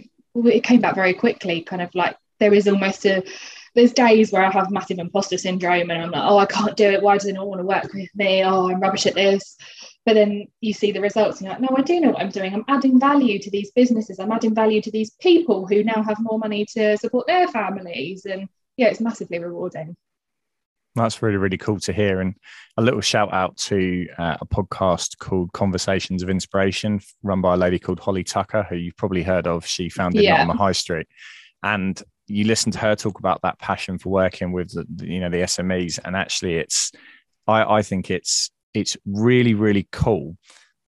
[0.45, 3.23] it came back very quickly, kind of like there is almost a
[3.77, 6.89] there's days where I have massive imposter syndrome and I'm like, oh, I can't do
[6.89, 7.03] it.
[7.03, 8.43] Why do they not want to work with me?
[8.43, 9.55] Oh, I'm rubbish at this.
[10.07, 12.31] But then you see the results and you're like, no, I do know what I'm
[12.31, 12.55] doing.
[12.55, 14.19] I'm adding value to these businesses.
[14.19, 18.25] I'm adding value to these people who now have more money to support their families.
[18.25, 19.95] And yeah, it's massively rewarding.
[20.95, 22.23] That's really, really cool to hear.
[22.23, 22.35] And
[22.79, 27.59] a little shout out to uh, a podcast called Conversations of Inspiration, run by a
[27.59, 29.67] lady called Holly Tucker, who you've probably heard of.
[29.67, 30.41] She founded yeah.
[30.41, 31.07] on the High Street.
[31.63, 35.31] And you listen to her talk about that passion for working with the, you know
[35.31, 36.93] the SMEs, and actually, it's
[37.47, 40.37] I, I think it's it's really really cool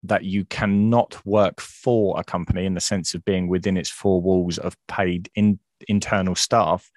[0.03, 4.21] that you cannot work for a company in the sense of being within its four
[4.21, 5.59] walls of paid in,
[5.89, 6.91] internal staff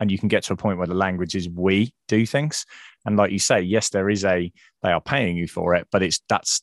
[0.00, 2.64] and you can get to a point where the language is we do things.
[3.06, 4.50] And like you say yes there is a
[4.82, 6.62] they are paying you for it but it's that's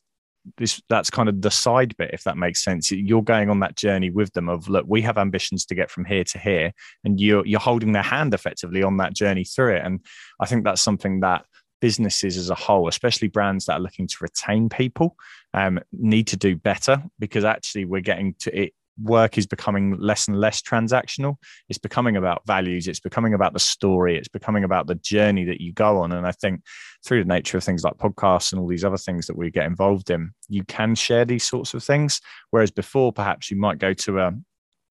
[0.56, 2.90] this that's kind of the side bit if that makes sense.
[2.90, 6.04] You're going on that journey with them of look we have ambitions to get from
[6.04, 6.72] here to here
[7.04, 9.82] and you're you're holding their hand effectively on that journey through it.
[9.84, 10.00] And
[10.40, 11.44] i think that's something that
[11.80, 15.16] businesses as a whole especially brands that are looking to retain people
[15.52, 20.28] um, need to do better because actually we're getting to it work is becoming less
[20.28, 21.36] and less transactional.
[21.68, 22.88] It's becoming about values.
[22.88, 24.16] It's becoming about the story.
[24.16, 26.12] It's becoming about the journey that you go on.
[26.12, 26.62] And I think
[27.04, 29.66] through the nature of things like podcasts and all these other things that we get
[29.66, 32.20] involved in, you can share these sorts of things.
[32.50, 34.32] Whereas before, perhaps you might go to a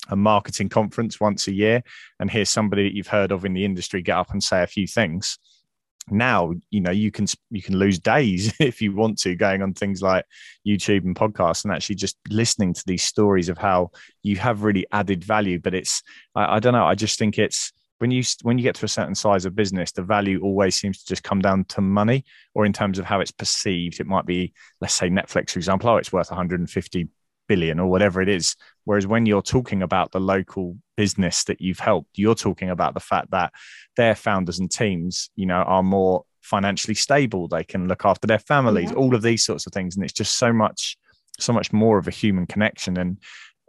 [0.10, 1.84] a marketing conference once a year
[2.20, 4.68] and hear somebody that you've heard of in the industry get up and say a
[4.68, 5.38] few things
[6.12, 9.74] now you know you can you can lose days if you want to going on
[9.74, 10.26] things like
[10.68, 13.90] youtube and podcasts and actually just listening to these stories of how
[14.24, 15.60] you have really added value.
[15.60, 16.04] But it's
[16.36, 18.90] I, I, don't know i just think it's when you when you get to a
[18.90, 22.66] certain size of business the value always seems to just come down to money or
[22.66, 24.00] in terms of how it's perceived.
[24.00, 27.08] It might be let's say netflix for example oh it's worth 150
[27.52, 28.56] billion or whatever it is.
[28.86, 33.02] Whereas when you're talking about the local business that you've helped, you're talking about the
[33.02, 33.52] fact that
[33.98, 37.50] their founders and teams, you know, are more financially stable.
[37.50, 38.96] They can look after their families, yeah.
[38.96, 39.98] all of these sorts of things.
[39.98, 40.98] And it's just so much,
[41.40, 42.98] so much more of a human connection.
[42.98, 43.18] And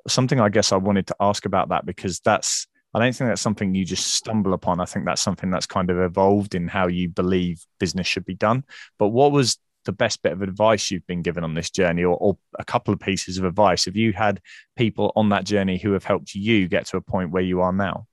[0.06, 3.42] something I guess I wanted to ask about that because that's I don't think that's
[3.42, 4.80] something you just stumble upon.
[4.80, 8.34] I think that's something that's kind of evolved in how you believe business should be
[8.34, 8.64] done.
[8.98, 12.16] But what was the best bit of advice you've been given on this journey or,
[12.16, 13.86] or, a couple of pieces of advice.
[13.86, 14.40] Have you had
[14.76, 17.72] people on that journey who have helped you get to a point where you are
[17.72, 18.06] now?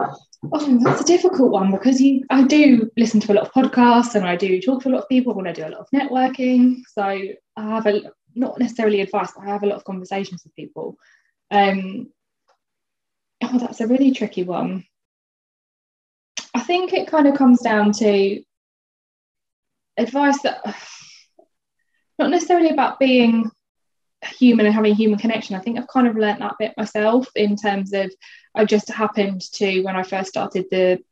[0.00, 4.14] Oh that's a difficult one because you i do listen to a lot of podcasts
[4.14, 5.88] and i do talk to a lot of people when i do a lot of
[5.94, 6.80] networking.
[6.88, 8.00] So i have a
[8.34, 10.96] not necessarily advice but i have a lot of conversations with people.
[11.50, 12.08] Um
[13.42, 14.84] oh that's a really tricky one.
[16.54, 18.42] I think it kind of comes down to
[20.00, 20.62] advice that
[22.18, 23.50] not necessarily about being
[24.22, 25.56] human and having human connection.
[25.56, 28.12] I think I've kind of learnt that bit myself in terms of
[28.54, 31.02] I just happened to when I first started the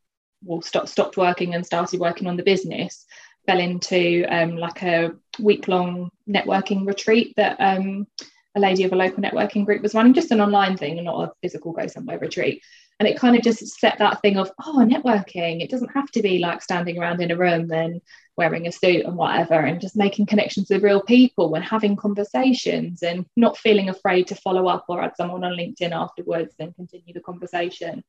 [0.44, 3.06] well stopped stopped working and started working on the business
[3.48, 8.06] fell into um, like a week long networking retreat that um,
[8.54, 11.28] a lady of a local networking group was running, just an online thing and not
[11.28, 12.62] a physical go somewhere retreat.
[12.98, 15.62] And it kind of just set that thing of, oh, networking.
[15.62, 18.00] It doesn't have to be like standing around in a room and
[18.36, 23.02] wearing a suit and whatever, and just making connections with real people and having conversations
[23.02, 27.14] and not feeling afraid to follow up or add someone on LinkedIn afterwards and continue
[27.14, 28.02] the conversation.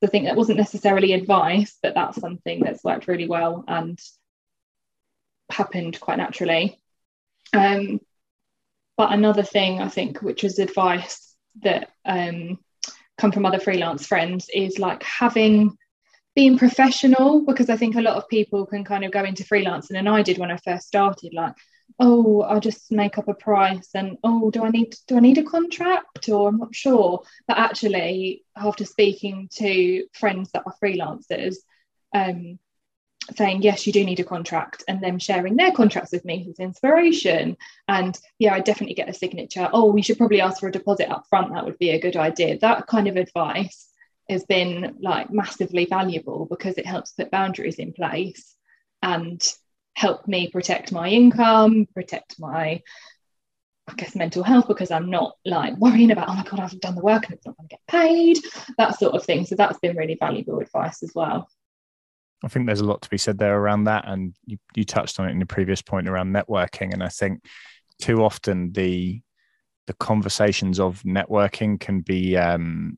[0.00, 4.00] So I think that wasn't necessarily advice, but that's something that's worked really well and
[5.50, 6.80] happened quite naturally.
[7.52, 8.00] Um,
[8.96, 12.58] but another thing I think, which was advice that um,
[13.22, 15.78] come from other freelance friends, is like having
[16.34, 19.96] being professional because I think a lot of people can kind of go into freelancing,
[19.96, 21.54] and I did when I first started, like,
[22.00, 25.38] oh, I'll just make up a price, and oh, do I need do I need
[25.38, 27.22] a contract, or I'm not sure.
[27.46, 31.56] But actually, after speaking to friends that are freelancers,
[32.12, 32.58] um,
[33.36, 36.58] saying yes you do need a contract and them sharing their contracts with me as
[36.58, 37.56] inspiration
[37.88, 41.10] and yeah i definitely get a signature oh we should probably ask for a deposit
[41.10, 43.88] up front that would be a good idea that kind of advice
[44.28, 48.54] has been like massively valuable because it helps put boundaries in place
[49.02, 49.52] and
[49.94, 52.80] help me protect my income protect my
[53.88, 56.94] I guess mental health because I'm not like worrying about, oh my God, I've done
[56.94, 58.38] the work and it's not going to get paid,
[58.78, 59.44] that sort of thing.
[59.44, 61.48] So that's been really valuable advice as well.
[62.44, 64.06] I think there's a lot to be said there around that.
[64.06, 66.92] And you, you touched on it in the previous point around networking.
[66.92, 67.44] And I think
[68.00, 69.20] too often the
[69.88, 72.96] the conversations of networking can be um,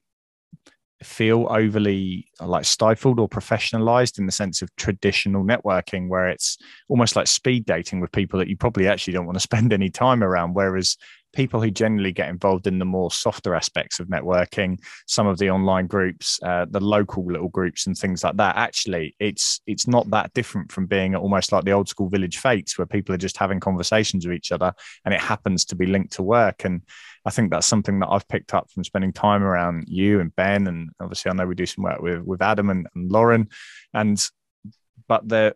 [1.02, 7.16] feel overly like stifled or professionalized in the sense of traditional networking where it's almost
[7.16, 10.22] like speed dating with people that you probably actually don't want to spend any time
[10.22, 10.96] around whereas
[11.34, 15.50] people who generally get involved in the more softer aspects of networking, some of the
[15.50, 18.56] online groups, uh, the local little groups, and things like that.
[18.56, 22.78] Actually, it's it's not that different from being almost like the old school village fetes,
[22.78, 24.72] where people are just having conversations with each other,
[25.04, 26.64] and it happens to be linked to work.
[26.64, 26.82] And
[27.24, 30.66] I think that's something that I've picked up from spending time around you and Ben,
[30.66, 33.48] and obviously I know we do some work with with Adam and, and Lauren,
[33.92, 34.22] and
[35.08, 35.54] but the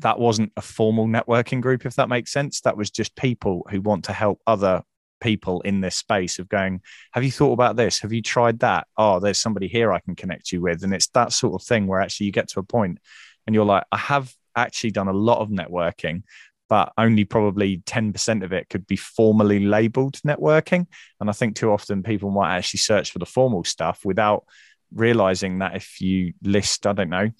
[0.00, 2.60] that wasn't a formal networking group, if that makes sense.
[2.62, 4.82] That was just people who want to help other
[5.20, 6.80] people in this space of going,
[7.12, 8.00] have you thought about this?
[8.00, 8.86] Have you tried that?
[8.96, 10.82] Oh, there's somebody here I can connect you with.
[10.82, 12.98] And it's that sort of thing where actually you get to a point
[13.46, 16.22] and you're like, I have actually done a lot of networking,
[16.68, 20.86] but only probably 10% of it could be formally labeled networking.
[21.20, 24.44] And I think too often people might actually search for the formal stuff without
[24.92, 27.30] realizing that if you list, I don't know,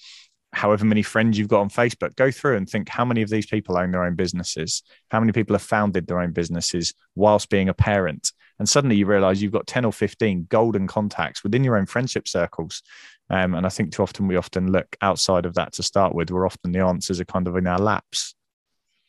[0.54, 3.46] however many friends you've got on Facebook, go through and think how many of these
[3.46, 4.82] people own their own businesses?
[5.10, 8.32] How many people have founded their own businesses whilst being a parent?
[8.58, 12.28] And suddenly you realize you've got 10 or 15 golden contacts within your own friendship
[12.28, 12.82] circles.
[13.30, 16.30] Um, and I think too often we often look outside of that to start with,
[16.30, 18.34] where often the answers are kind of in our laps.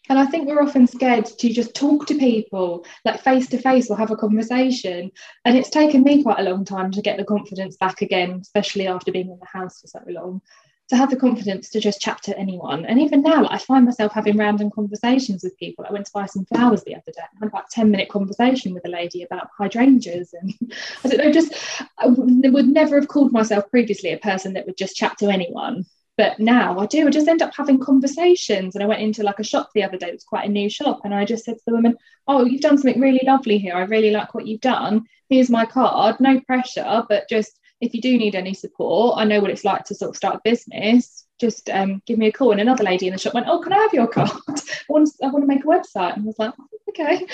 [0.07, 3.89] And I think we're often scared to just talk to people, like face to face,
[3.89, 5.11] or have a conversation.
[5.45, 8.87] And it's taken me quite a long time to get the confidence back again, especially
[8.87, 10.41] after being in the house for so long
[10.89, 12.85] to have the confidence to just chat to anyone.
[12.85, 15.85] And even now, like, I find myself having random conversations with people.
[15.87, 17.23] I went to buy some flowers the other day.
[17.23, 20.33] I had about a 10 minute conversation with a lady about hydrangeas.
[20.39, 20.53] And
[21.03, 21.53] I don't know, just
[21.97, 25.85] I would never have called myself previously a person that would just chat to anyone.
[26.17, 28.75] But now I do, I just end up having conversations.
[28.75, 30.69] And I went into like a shop the other day, it was quite a new
[30.69, 31.01] shop.
[31.03, 33.73] And I just said to the woman, Oh, you've done something really lovely here.
[33.73, 35.05] I really like what you've done.
[35.29, 39.41] Here's my card, no pressure, but just if you do need any support, I know
[39.41, 41.25] what it's like to sort of start a business.
[41.39, 42.51] Just um, give me a call.
[42.51, 44.29] And another lady in the shop went, "Oh, can I have your card?
[44.47, 46.53] I want to, I want to make a website." And I was like,
[46.89, 47.27] "Okay."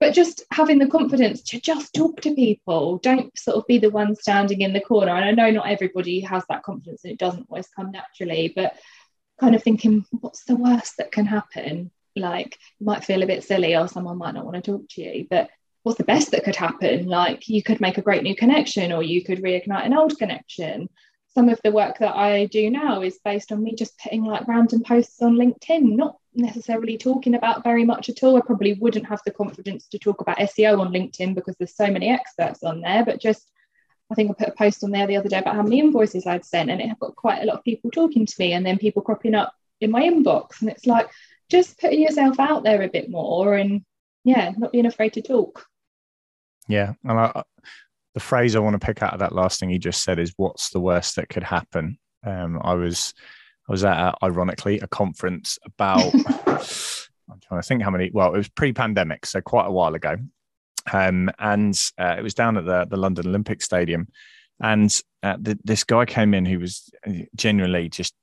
[0.00, 3.90] But just having the confidence to just talk to people, don't sort of be the
[3.90, 5.12] one standing in the corner.
[5.12, 8.52] And I know not everybody has that confidence, and it doesn't always come naturally.
[8.54, 8.74] But
[9.40, 11.90] kind of thinking, what's the worst that can happen?
[12.14, 15.02] Like, you might feel a bit silly, or someone might not want to talk to
[15.02, 15.48] you, but
[15.88, 17.06] what's the best that could happen?
[17.06, 20.90] Like you could make a great new connection or you could reignite an old connection.
[21.28, 24.46] Some of the work that I do now is based on me just putting like
[24.46, 28.36] random posts on LinkedIn, not necessarily talking about very much at all.
[28.36, 31.90] I probably wouldn't have the confidence to talk about SEO on LinkedIn because there's so
[31.90, 33.50] many experts on there, but just
[34.10, 36.26] I think I put a post on there the other day about how many invoices
[36.26, 38.76] I'd sent, and it got quite a lot of people talking to me, and then
[38.76, 40.60] people cropping up in my inbox.
[40.60, 41.08] And it's like
[41.48, 43.86] just putting yourself out there a bit more and
[44.24, 45.66] yeah, not being afraid to talk.
[46.68, 47.42] Yeah, and I,
[48.14, 50.34] the phrase I want to pick out of that last thing you just said is,
[50.36, 53.14] "What's the worst that could happen?" Um, I was,
[53.68, 56.12] I was at, ironically, a conference about.
[57.30, 58.10] I'm trying to think how many.
[58.12, 60.16] Well, it was pre-pandemic, so quite a while ago,
[60.92, 64.08] um, and uh, it was down at the the London Olympic Stadium,
[64.60, 66.90] and uh, the, this guy came in who was
[67.34, 68.14] genuinely just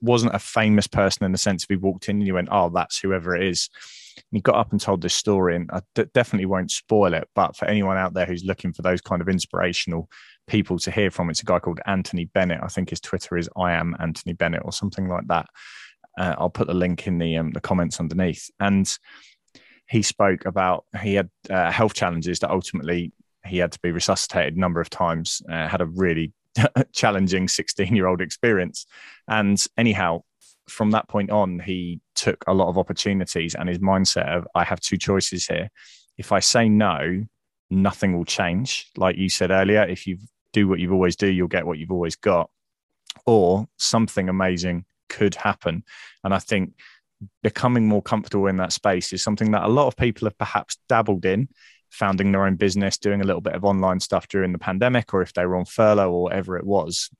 [0.00, 2.70] wasn't a famous person in the sense of he walked in and you went, "Oh,
[2.70, 3.68] that's whoever it is."
[4.30, 7.28] He got up and told this story, and I d- definitely won't spoil it.
[7.34, 10.08] But for anyone out there who's looking for those kind of inspirational
[10.46, 12.60] people to hear from, it's a guy called Anthony Bennett.
[12.62, 15.46] I think his Twitter is I am Anthony Bennett or something like that.
[16.18, 18.50] Uh, I'll put the link in the um, the comments underneath.
[18.58, 18.90] And
[19.88, 23.12] he spoke about he had uh, health challenges that ultimately
[23.44, 25.42] he had to be resuscitated a number of times.
[25.48, 26.32] Uh, had a really
[26.92, 28.86] challenging 16 year old experience.
[29.28, 30.22] And anyhow,
[30.68, 34.64] from that point on, he took a lot of opportunities and his mindset of, I
[34.64, 35.70] have two choices here.
[36.18, 37.24] If I say no,
[37.70, 38.90] nothing will change.
[38.96, 40.18] Like you said earlier, if you
[40.52, 42.50] do what you've always do, you'll get what you've always got.
[43.24, 45.84] Or something amazing could happen.
[46.24, 46.74] And I think
[47.42, 50.78] becoming more comfortable in that space is something that a lot of people have perhaps
[50.88, 51.48] dabbled in,
[51.90, 55.22] founding their own business, doing a little bit of online stuff during the pandemic, or
[55.22, 57.10] if they were on furlough or whatever it was.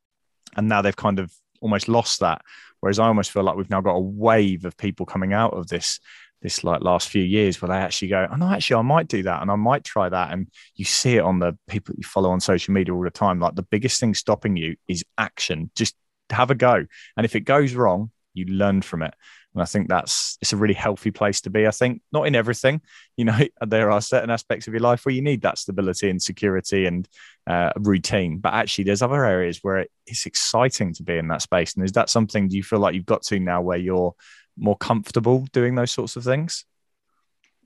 [0.57, 2.43] And now they've kind of almost lost that.
[2.87, 5.67] Whereas I almost feel like we've now got a wave of people coming out of
[5.67, 5.99] this
[6.41, 9.25] this like last few years where they actually go, oh no, actually I might do
[9.25, 10.33] that and I might try that.
[10.33, 13.41] And you see it on the people you follow on social media all the time.
[13.41, 15.69] Like the biggest thing stopping you is action.
[15.75, 15.97] Just
[16.31, 16.87] have a go.
[17.17, 19.15] And if it goes wrong, you learn from it.
[19.57, 21.67] And I think that's it's a really healthy place to be.
[21.67, 22.83] I think not in everything,
[23.17, 26.23] you know, there are certain aspects of your life where you need that stability and
[26.23, 27.09] security and
[27.47, 31.75] uh, routine, but actually there's other areas where it's exciting to be in that space.
[31.75, 34.15] And is that something do you feel like you've got to now where you're
[34.59, 36.67] more comfortable doing those sorts of things?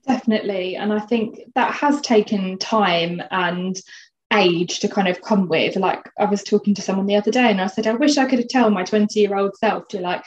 [0.07, 0.77] Definitely.
[0.77, 3.79] And I think that has taken time and
[4.33, 5.75] age to kind of come with.
[5.75, 8.29] Like I was talking to someone the other day and I said, I wish I
[8.29, 10.23] could have told my 20 year old self to like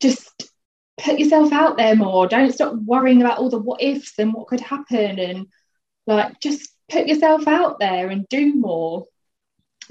[0.00, 0.51] just
[1.00, 2.26] put yourself out there more.
[2.26, 5.46] Don't stop worrying about all the what ifs and what could happen and
[6.06, 9.04] like just put yourself out there and do more.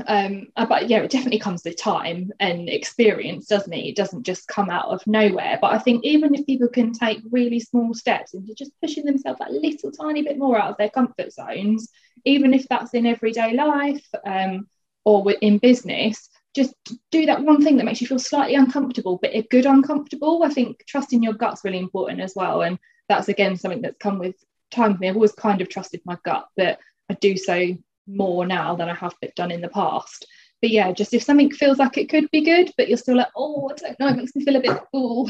[0.08, 3.86] Um, uh, but yeah, it definitely comes with time and experience, doesn't it?
[3.86, 5.60] It doesn't just come out of nowhere.
[5.62, 9.42] But I think even if people can take really small steps into just pushing themselves
[9.46, 11.90] a little tiny bit more out of their comfort zones,
[12.26, 14.68] even if that's in everyday life um,
[15.04, 16.74] or in business, just
[17.12, 20.44] do that one thing that makes you feel slightly uncomfortable, but a good uncomfortable.
[20.44, 22.62] I think trusting your gut's really important as well.
[22.62, 22.78] And
[23.08, 24.36] that's again something that's come with
[24.72, 25.10] time for me.
[25.10, 26.80] I've always kind of trusted my gut, but
[27.10, 27.78] I do so
[28.08, 30.26] more now than I have done in the past.
[30.62, 33.32] But yeah, just if something feels like it could be good, but you're still like,
[33.36, 35.30] oh, I don't know, it makes me feel a bit cool,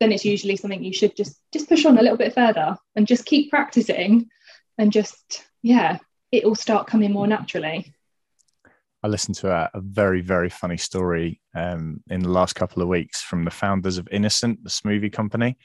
[0.00, 3.06] then it's usually something you should just just push on a little bit further and
[3.06, 4.28] just keep practicing
[4.78, 5.98] and just yeah,
[6.32, 7.94] it will start coming more naturally.
[9.02, 12.88] I listened to a, a very, very funny story um, in the last couple of
[12.88, 15.58] weeks from the founders of Innocent, the smoothie company.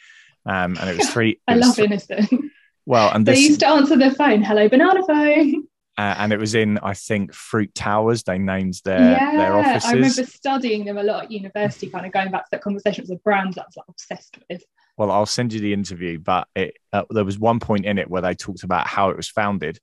[0.45, 1.39] Um, and it was three.
[1.47, 2.51] I love th- Innocent.
[2.85, 5.67] Well, and they used to answer their phone, "Hello, banana phone."
[5.97, 8.23] Uh, and it was in, I think, Fruit Towers.
[8.23, 9.89] They named their yeah, their offices.
[9.89, 13.03] I remember studying them a lot at university, kind of going back to that conversation.
[13.03, 14.63] It was a brand that I was like obsessed with.
[14.95, 18.09] Well, I'll send you the interview, but it, uh, there was one point in it
[18.09, 19.79] where they talked about how it was founded,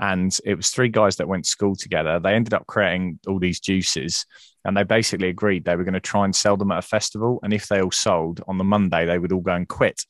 [0.00, 2.20] And it was three guys that went to school together.
[2.20, 4.24] They ended up creating all these juices
[4.64, 7.40] and they basically agreed they were going to try and sell them at a festival.
[7.42, 10.04] And if they all sold on the Monday, they would all go and quit.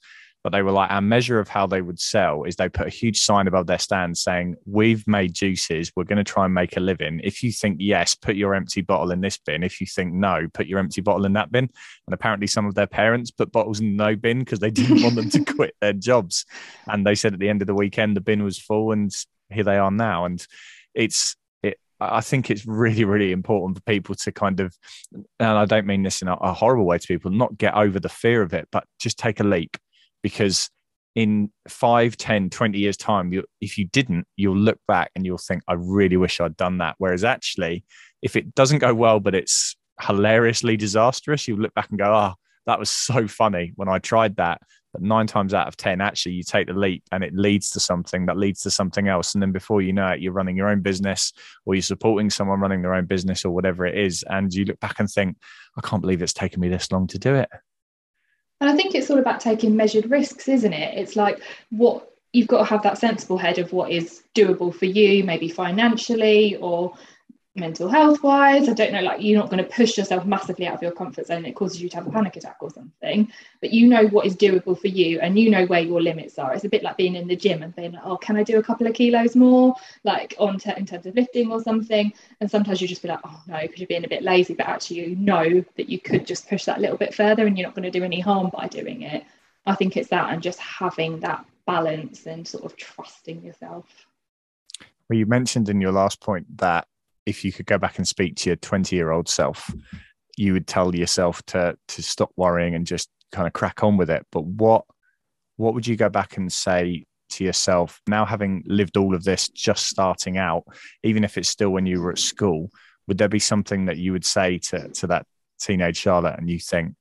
[0.44, 2.90] But they were like, our measure of how they would sell is they put a
[2.90, 5.92] huge sign above their stand saying, We've made juices.
[5.94, 7.20] We're going to try and make a living.
[7.24, 9.62] If you think yes, put your empty bottle in this bin.
[9.62, 11.64] If you think no, put your empty bottle in that bin.
[12.06, 15.16] And apparently, some of their parents put bottles in no bin because they didn't want
[15.16, 16.46] them to quit their jobs.
[16.86, 19.12] And they said at the end of the weekend, the bin was full, and
[19.50, 20.24] here they are now.
[20.24, 20.44] And
[20.94, 21.36] it's,
[22.00, 24.76] I think it's really, really important for people to kind of,
[25.12, 27.98] and I don't mean this in a, a, horrible way to people, not get over
[27.98, 29.76] the fear of it, but just take a leap
[30.22, 30.70] because
[31.14, 35.38] in 5 10 20 years time you, if you didn't you'll look back and you'll
[35.38, 37.84] think i really wish i'd done that whereas actually
[38.22, 42.34] if it doesn't go well but it's hilariously disastrous you'll look back and go oh
[42.68, 44.60] that was so funny when i tried that
[44.92, 47.80] but nine times out of ten actually you take the leap and it leads to
[47.80, 49.34] something that leads to something else.
[49.34, 51.32] And then before you know it you're running your own business
[51.66, 54.24] or you're supporting someone running their own business or whatever it is.
[54.28, 55.36] And you look back and think
[55.76, 57.48] i can't believe it's taken me this long to do it.
[58.60, 60.98] And I think it's all about taking measured risks, isn't it?
[60.98, 61.40] It's like
[61.70, 65.48] what you've got to have that sensible head of what is doable for you, maybe
[65.48, 66.94] financially or
[67.58, 68.68] mental health wise.
[68.68, 71.26] I don't know, like you're not going to push yourself massively out of your comfort
[71.26, 71.44] zone.
[71.44, 73.30] It causes you to have a panic attack or something,
[73.60, 76.52] but you know what is doable for you and you know where your limits are.
[76.54, 78.58] It's a bit like being in the gym and being like, oh, can I do
[78.58, 82.12] a couple of kilos more, like on t- in terms of lifting or something?
[82.40, 84.68] And sometimes you just be like, oh no, because you're being a bit lazy, but
[84.68, 87.74] actually you know that you could just push that little bit further and you're not
[87.74, 89.24] going to do any harm by doing it.
[89.66, 93.84] I think it's that and just having that balance and sort of trusting yourself.
[95.08, 96.86] Well, you mentioned in your last point that
[97.28, 99.70] if you could go back and speak to your 20 year old self,
[100.38, 104.08] you would tell yourself to to stop worrying and just kind of crack on with
[104.08, 104.26] it.
[104.32, 104.84] But what
[105.56, 109.48] what would you go back and say to yourself now having lived all of this
[109.48, 110.64] just starting out,
[111.02, 112.70] even if it's still when you were at school,
[113.06, 115.26] would there be something that you would say to to that
[115.60, 116.94] teenage Charlotte and you think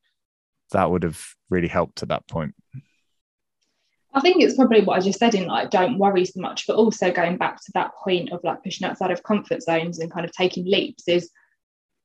[0.72, 2.54] that would have really helped at that point?
[4.18, 6.76] I think it's probably what I just said in like don't worry so much, but
[6.76, 10.26] also going back to that point of like pushing outside of comfort zones and kind
[10.26, 11.30] of taking leaps is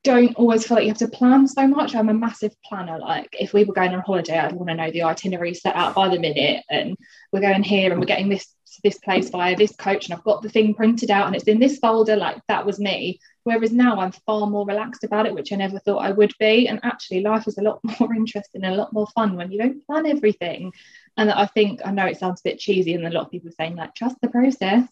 [0.04, 1.94] don't always feel like you have to plan so much.
[1.94, 2.98] I'm a massive planner.
[2.98, 5.94] Like if we were going on holiday, I'd want to know the itinerary set out
[5.94, 6.96] by the minute, and
[7.32, 8.46] we're going here and we're getting this
[8.84, 11.60] this place via this coach, and I've got the thing printed out and it's in
[11.60, 12.16] this folder.
[12.16, 13.20] Like that was me.
[13.44, 16.68] Whereas now I'm far more relaxed about it, which I never thought I would be.
[16.68, 19.58] And actually, life is a lot more interesting and a lot more fun when you
[19.58, 20.72] don't plan everything.
[21.16, 23.48] And I think I know it sounds a bit cheesy, and a lot of people
[23.48, 24.86] are saying like trust the process,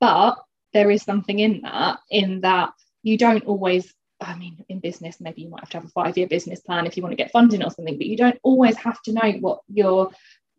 [0.00, 0.36] but
[0.72, 2.70] there is something in that, in that
[3.02, 3.92] you don't always.
[4.18, 6.96] I mean, in business, maybe you might have to have a five-year business plan if
[6.96, 9.60] you want to get funding or something, but you don't always have to know what
[9.68, 10.10] your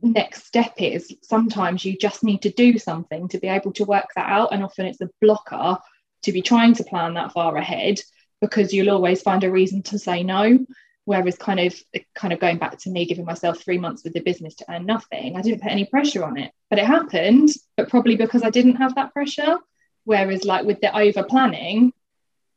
[0.03, 1.11] next step is.
[1.23, 4.63] Sometimes you just need to do something to be able to work that out, and
[4.63, 5.80] often it's a blocker
[6.24, 7.99] to be trying to plan that far ahead
[8.41, 10.65] because you'll always find a reason to say no.
[11.05, 11.74] Whereas kind of
[12.15, 14.86] kind of going back to me giving myself three months with the business to earn
[14.86, 17.47] nothing i didn't put any pressure on it but it happened
[17.78, 19.57] but probably because i didn't have that pressure.
[20.03, 21.93] Whereas like with the over planning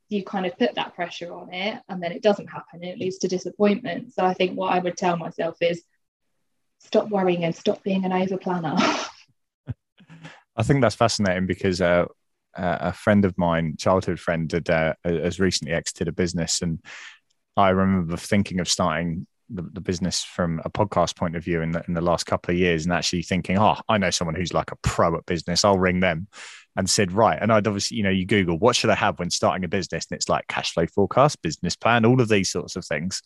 [0.08, 2.80] you kind of put that pressure on it and then it doesn't happen.
[2.82, 4.12] And it leads to disappointment.
[4.14, 5.84] So i think what i would tell myself is
[6.80, 8.74] stop worrying and stop being an over planner.
[10.56, 12.06] I think that's fascinating because uh,
[12.56, 16.80] uh, a friend of mine childhood friend had, uh, has recently exited a business and
[17.56, 21.72] I remember thinking of starting the, the, business from a podcast point of view in
[21.72, 24.54] the, in the last couple of years and actually thinking, oh, I know someone who's
[24.54, 25.64] like a pro at business.
[25.64, 26.28] I'll ring them
[26.76, 27.38] and said, right.
[27.40, 30.06] And I'd obviously, you know, you Google what should I have when starting a business?
[30.08, 33.22] And it's like cash flow forecast, business plan, all of these sorts of things.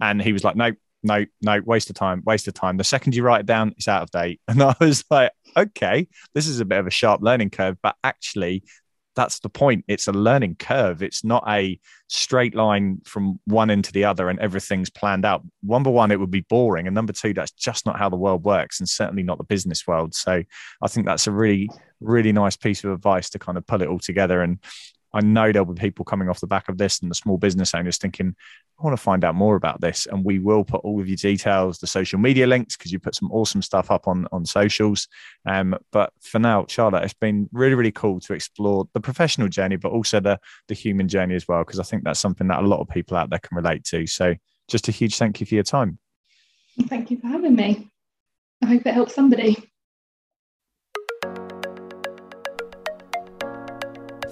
[0.00, 0.72] And he was like, no,
[1.02, 2.76] no, no, waste of time, waste of time.
[2.76, 4.40] The second you write it down, it's out of date.
[4.48, 7.96] And I was like, okay, this is a bit of a sharp learning curve, but
[8.04, 8.62] actually
[9.18, 9.84] that's the point.
[9.88, 11.02] It's a learning curve.
[11.02, 15.42] It's not a straight line from one end to the other and everything's planned out.
[15.60, 16.86] Number one, it would be boring.
[16.86, 19.88] And number two, that's just not how the world works and certainly not the business
[19.88, 20.14] world.
[20.14, 20.44] So
[20.80, 21.68] I think that's a really,
[22.00, 24.40] really nice piece of advice to kind of pull it all together.
[24.40, 24.58] And
[25.12, 27.74] I know there'll be people coming off the back of this and the small business
[27.74, 28.34] owners thinking,
[28.78, 30.06] I want to find out more about this.
[30.06, 33.14] And we will put all of your details, the social media links, because you put
[33.14, 35.08] some awesome stuff up on, on socials.
[35.46, 39.76] Um, but for now, Charlotte, it's been really, really cool to explore the professional journey,
[39.76, 40.38] but also the,
[40.68, 43.16] the human journey as well, because I think that's something that a lot of people
[43.16, 44.06] out there can relate to.
[44.06, 44.34] So
[44.68, 45.98] just a huge thank you for your time.
[46.82, 47.88] Thank you for having me.
[48.62, 49.56] I hope it helps somebody.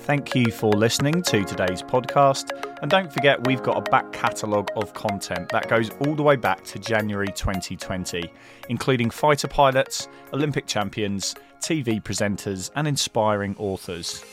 [0.06, 2.52] Thank you for listening to today's podcast.
[2.80, 6.36] And don't forget, we've got a back catalogue of content that goes all the way
[6.36, 8.32] back to January 2020,
[8.68, 14.24] including fighter pilots, Olympic champions, TV presenters, and inspiring authors.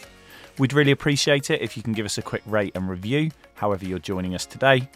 [0.60, 3.84] We'd really appreciate it if you can give us a quick rate and review, however,
[3.84, 4.88] you're joining us today.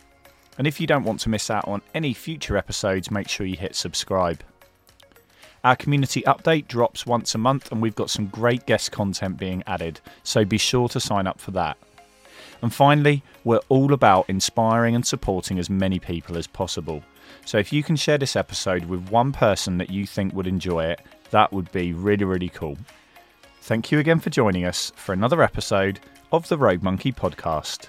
[0.59, 3.57] And if you don't want to miss out on any future episodes, make sure you
[3.57, 4.43] hit subscribe.
[5.63, 9.63] Our community update drops once a month, and we've got some great guest content being
[9.67, 11.77] added, so be sure to sign up for that.
[12.61, 17.03] And finally, we're all about inspiring and supporting as many people as possible.
[17.45, 20.85] So if you can share this episode with one person that you think would enjoy
[20.85, 21.01] it,
[21.31, 22.77] that would be really, really cool.
[23.61, 25.99] Thank you again for joining us for another episode
[26.31, 27.87] of the Rogue Monkey podcast.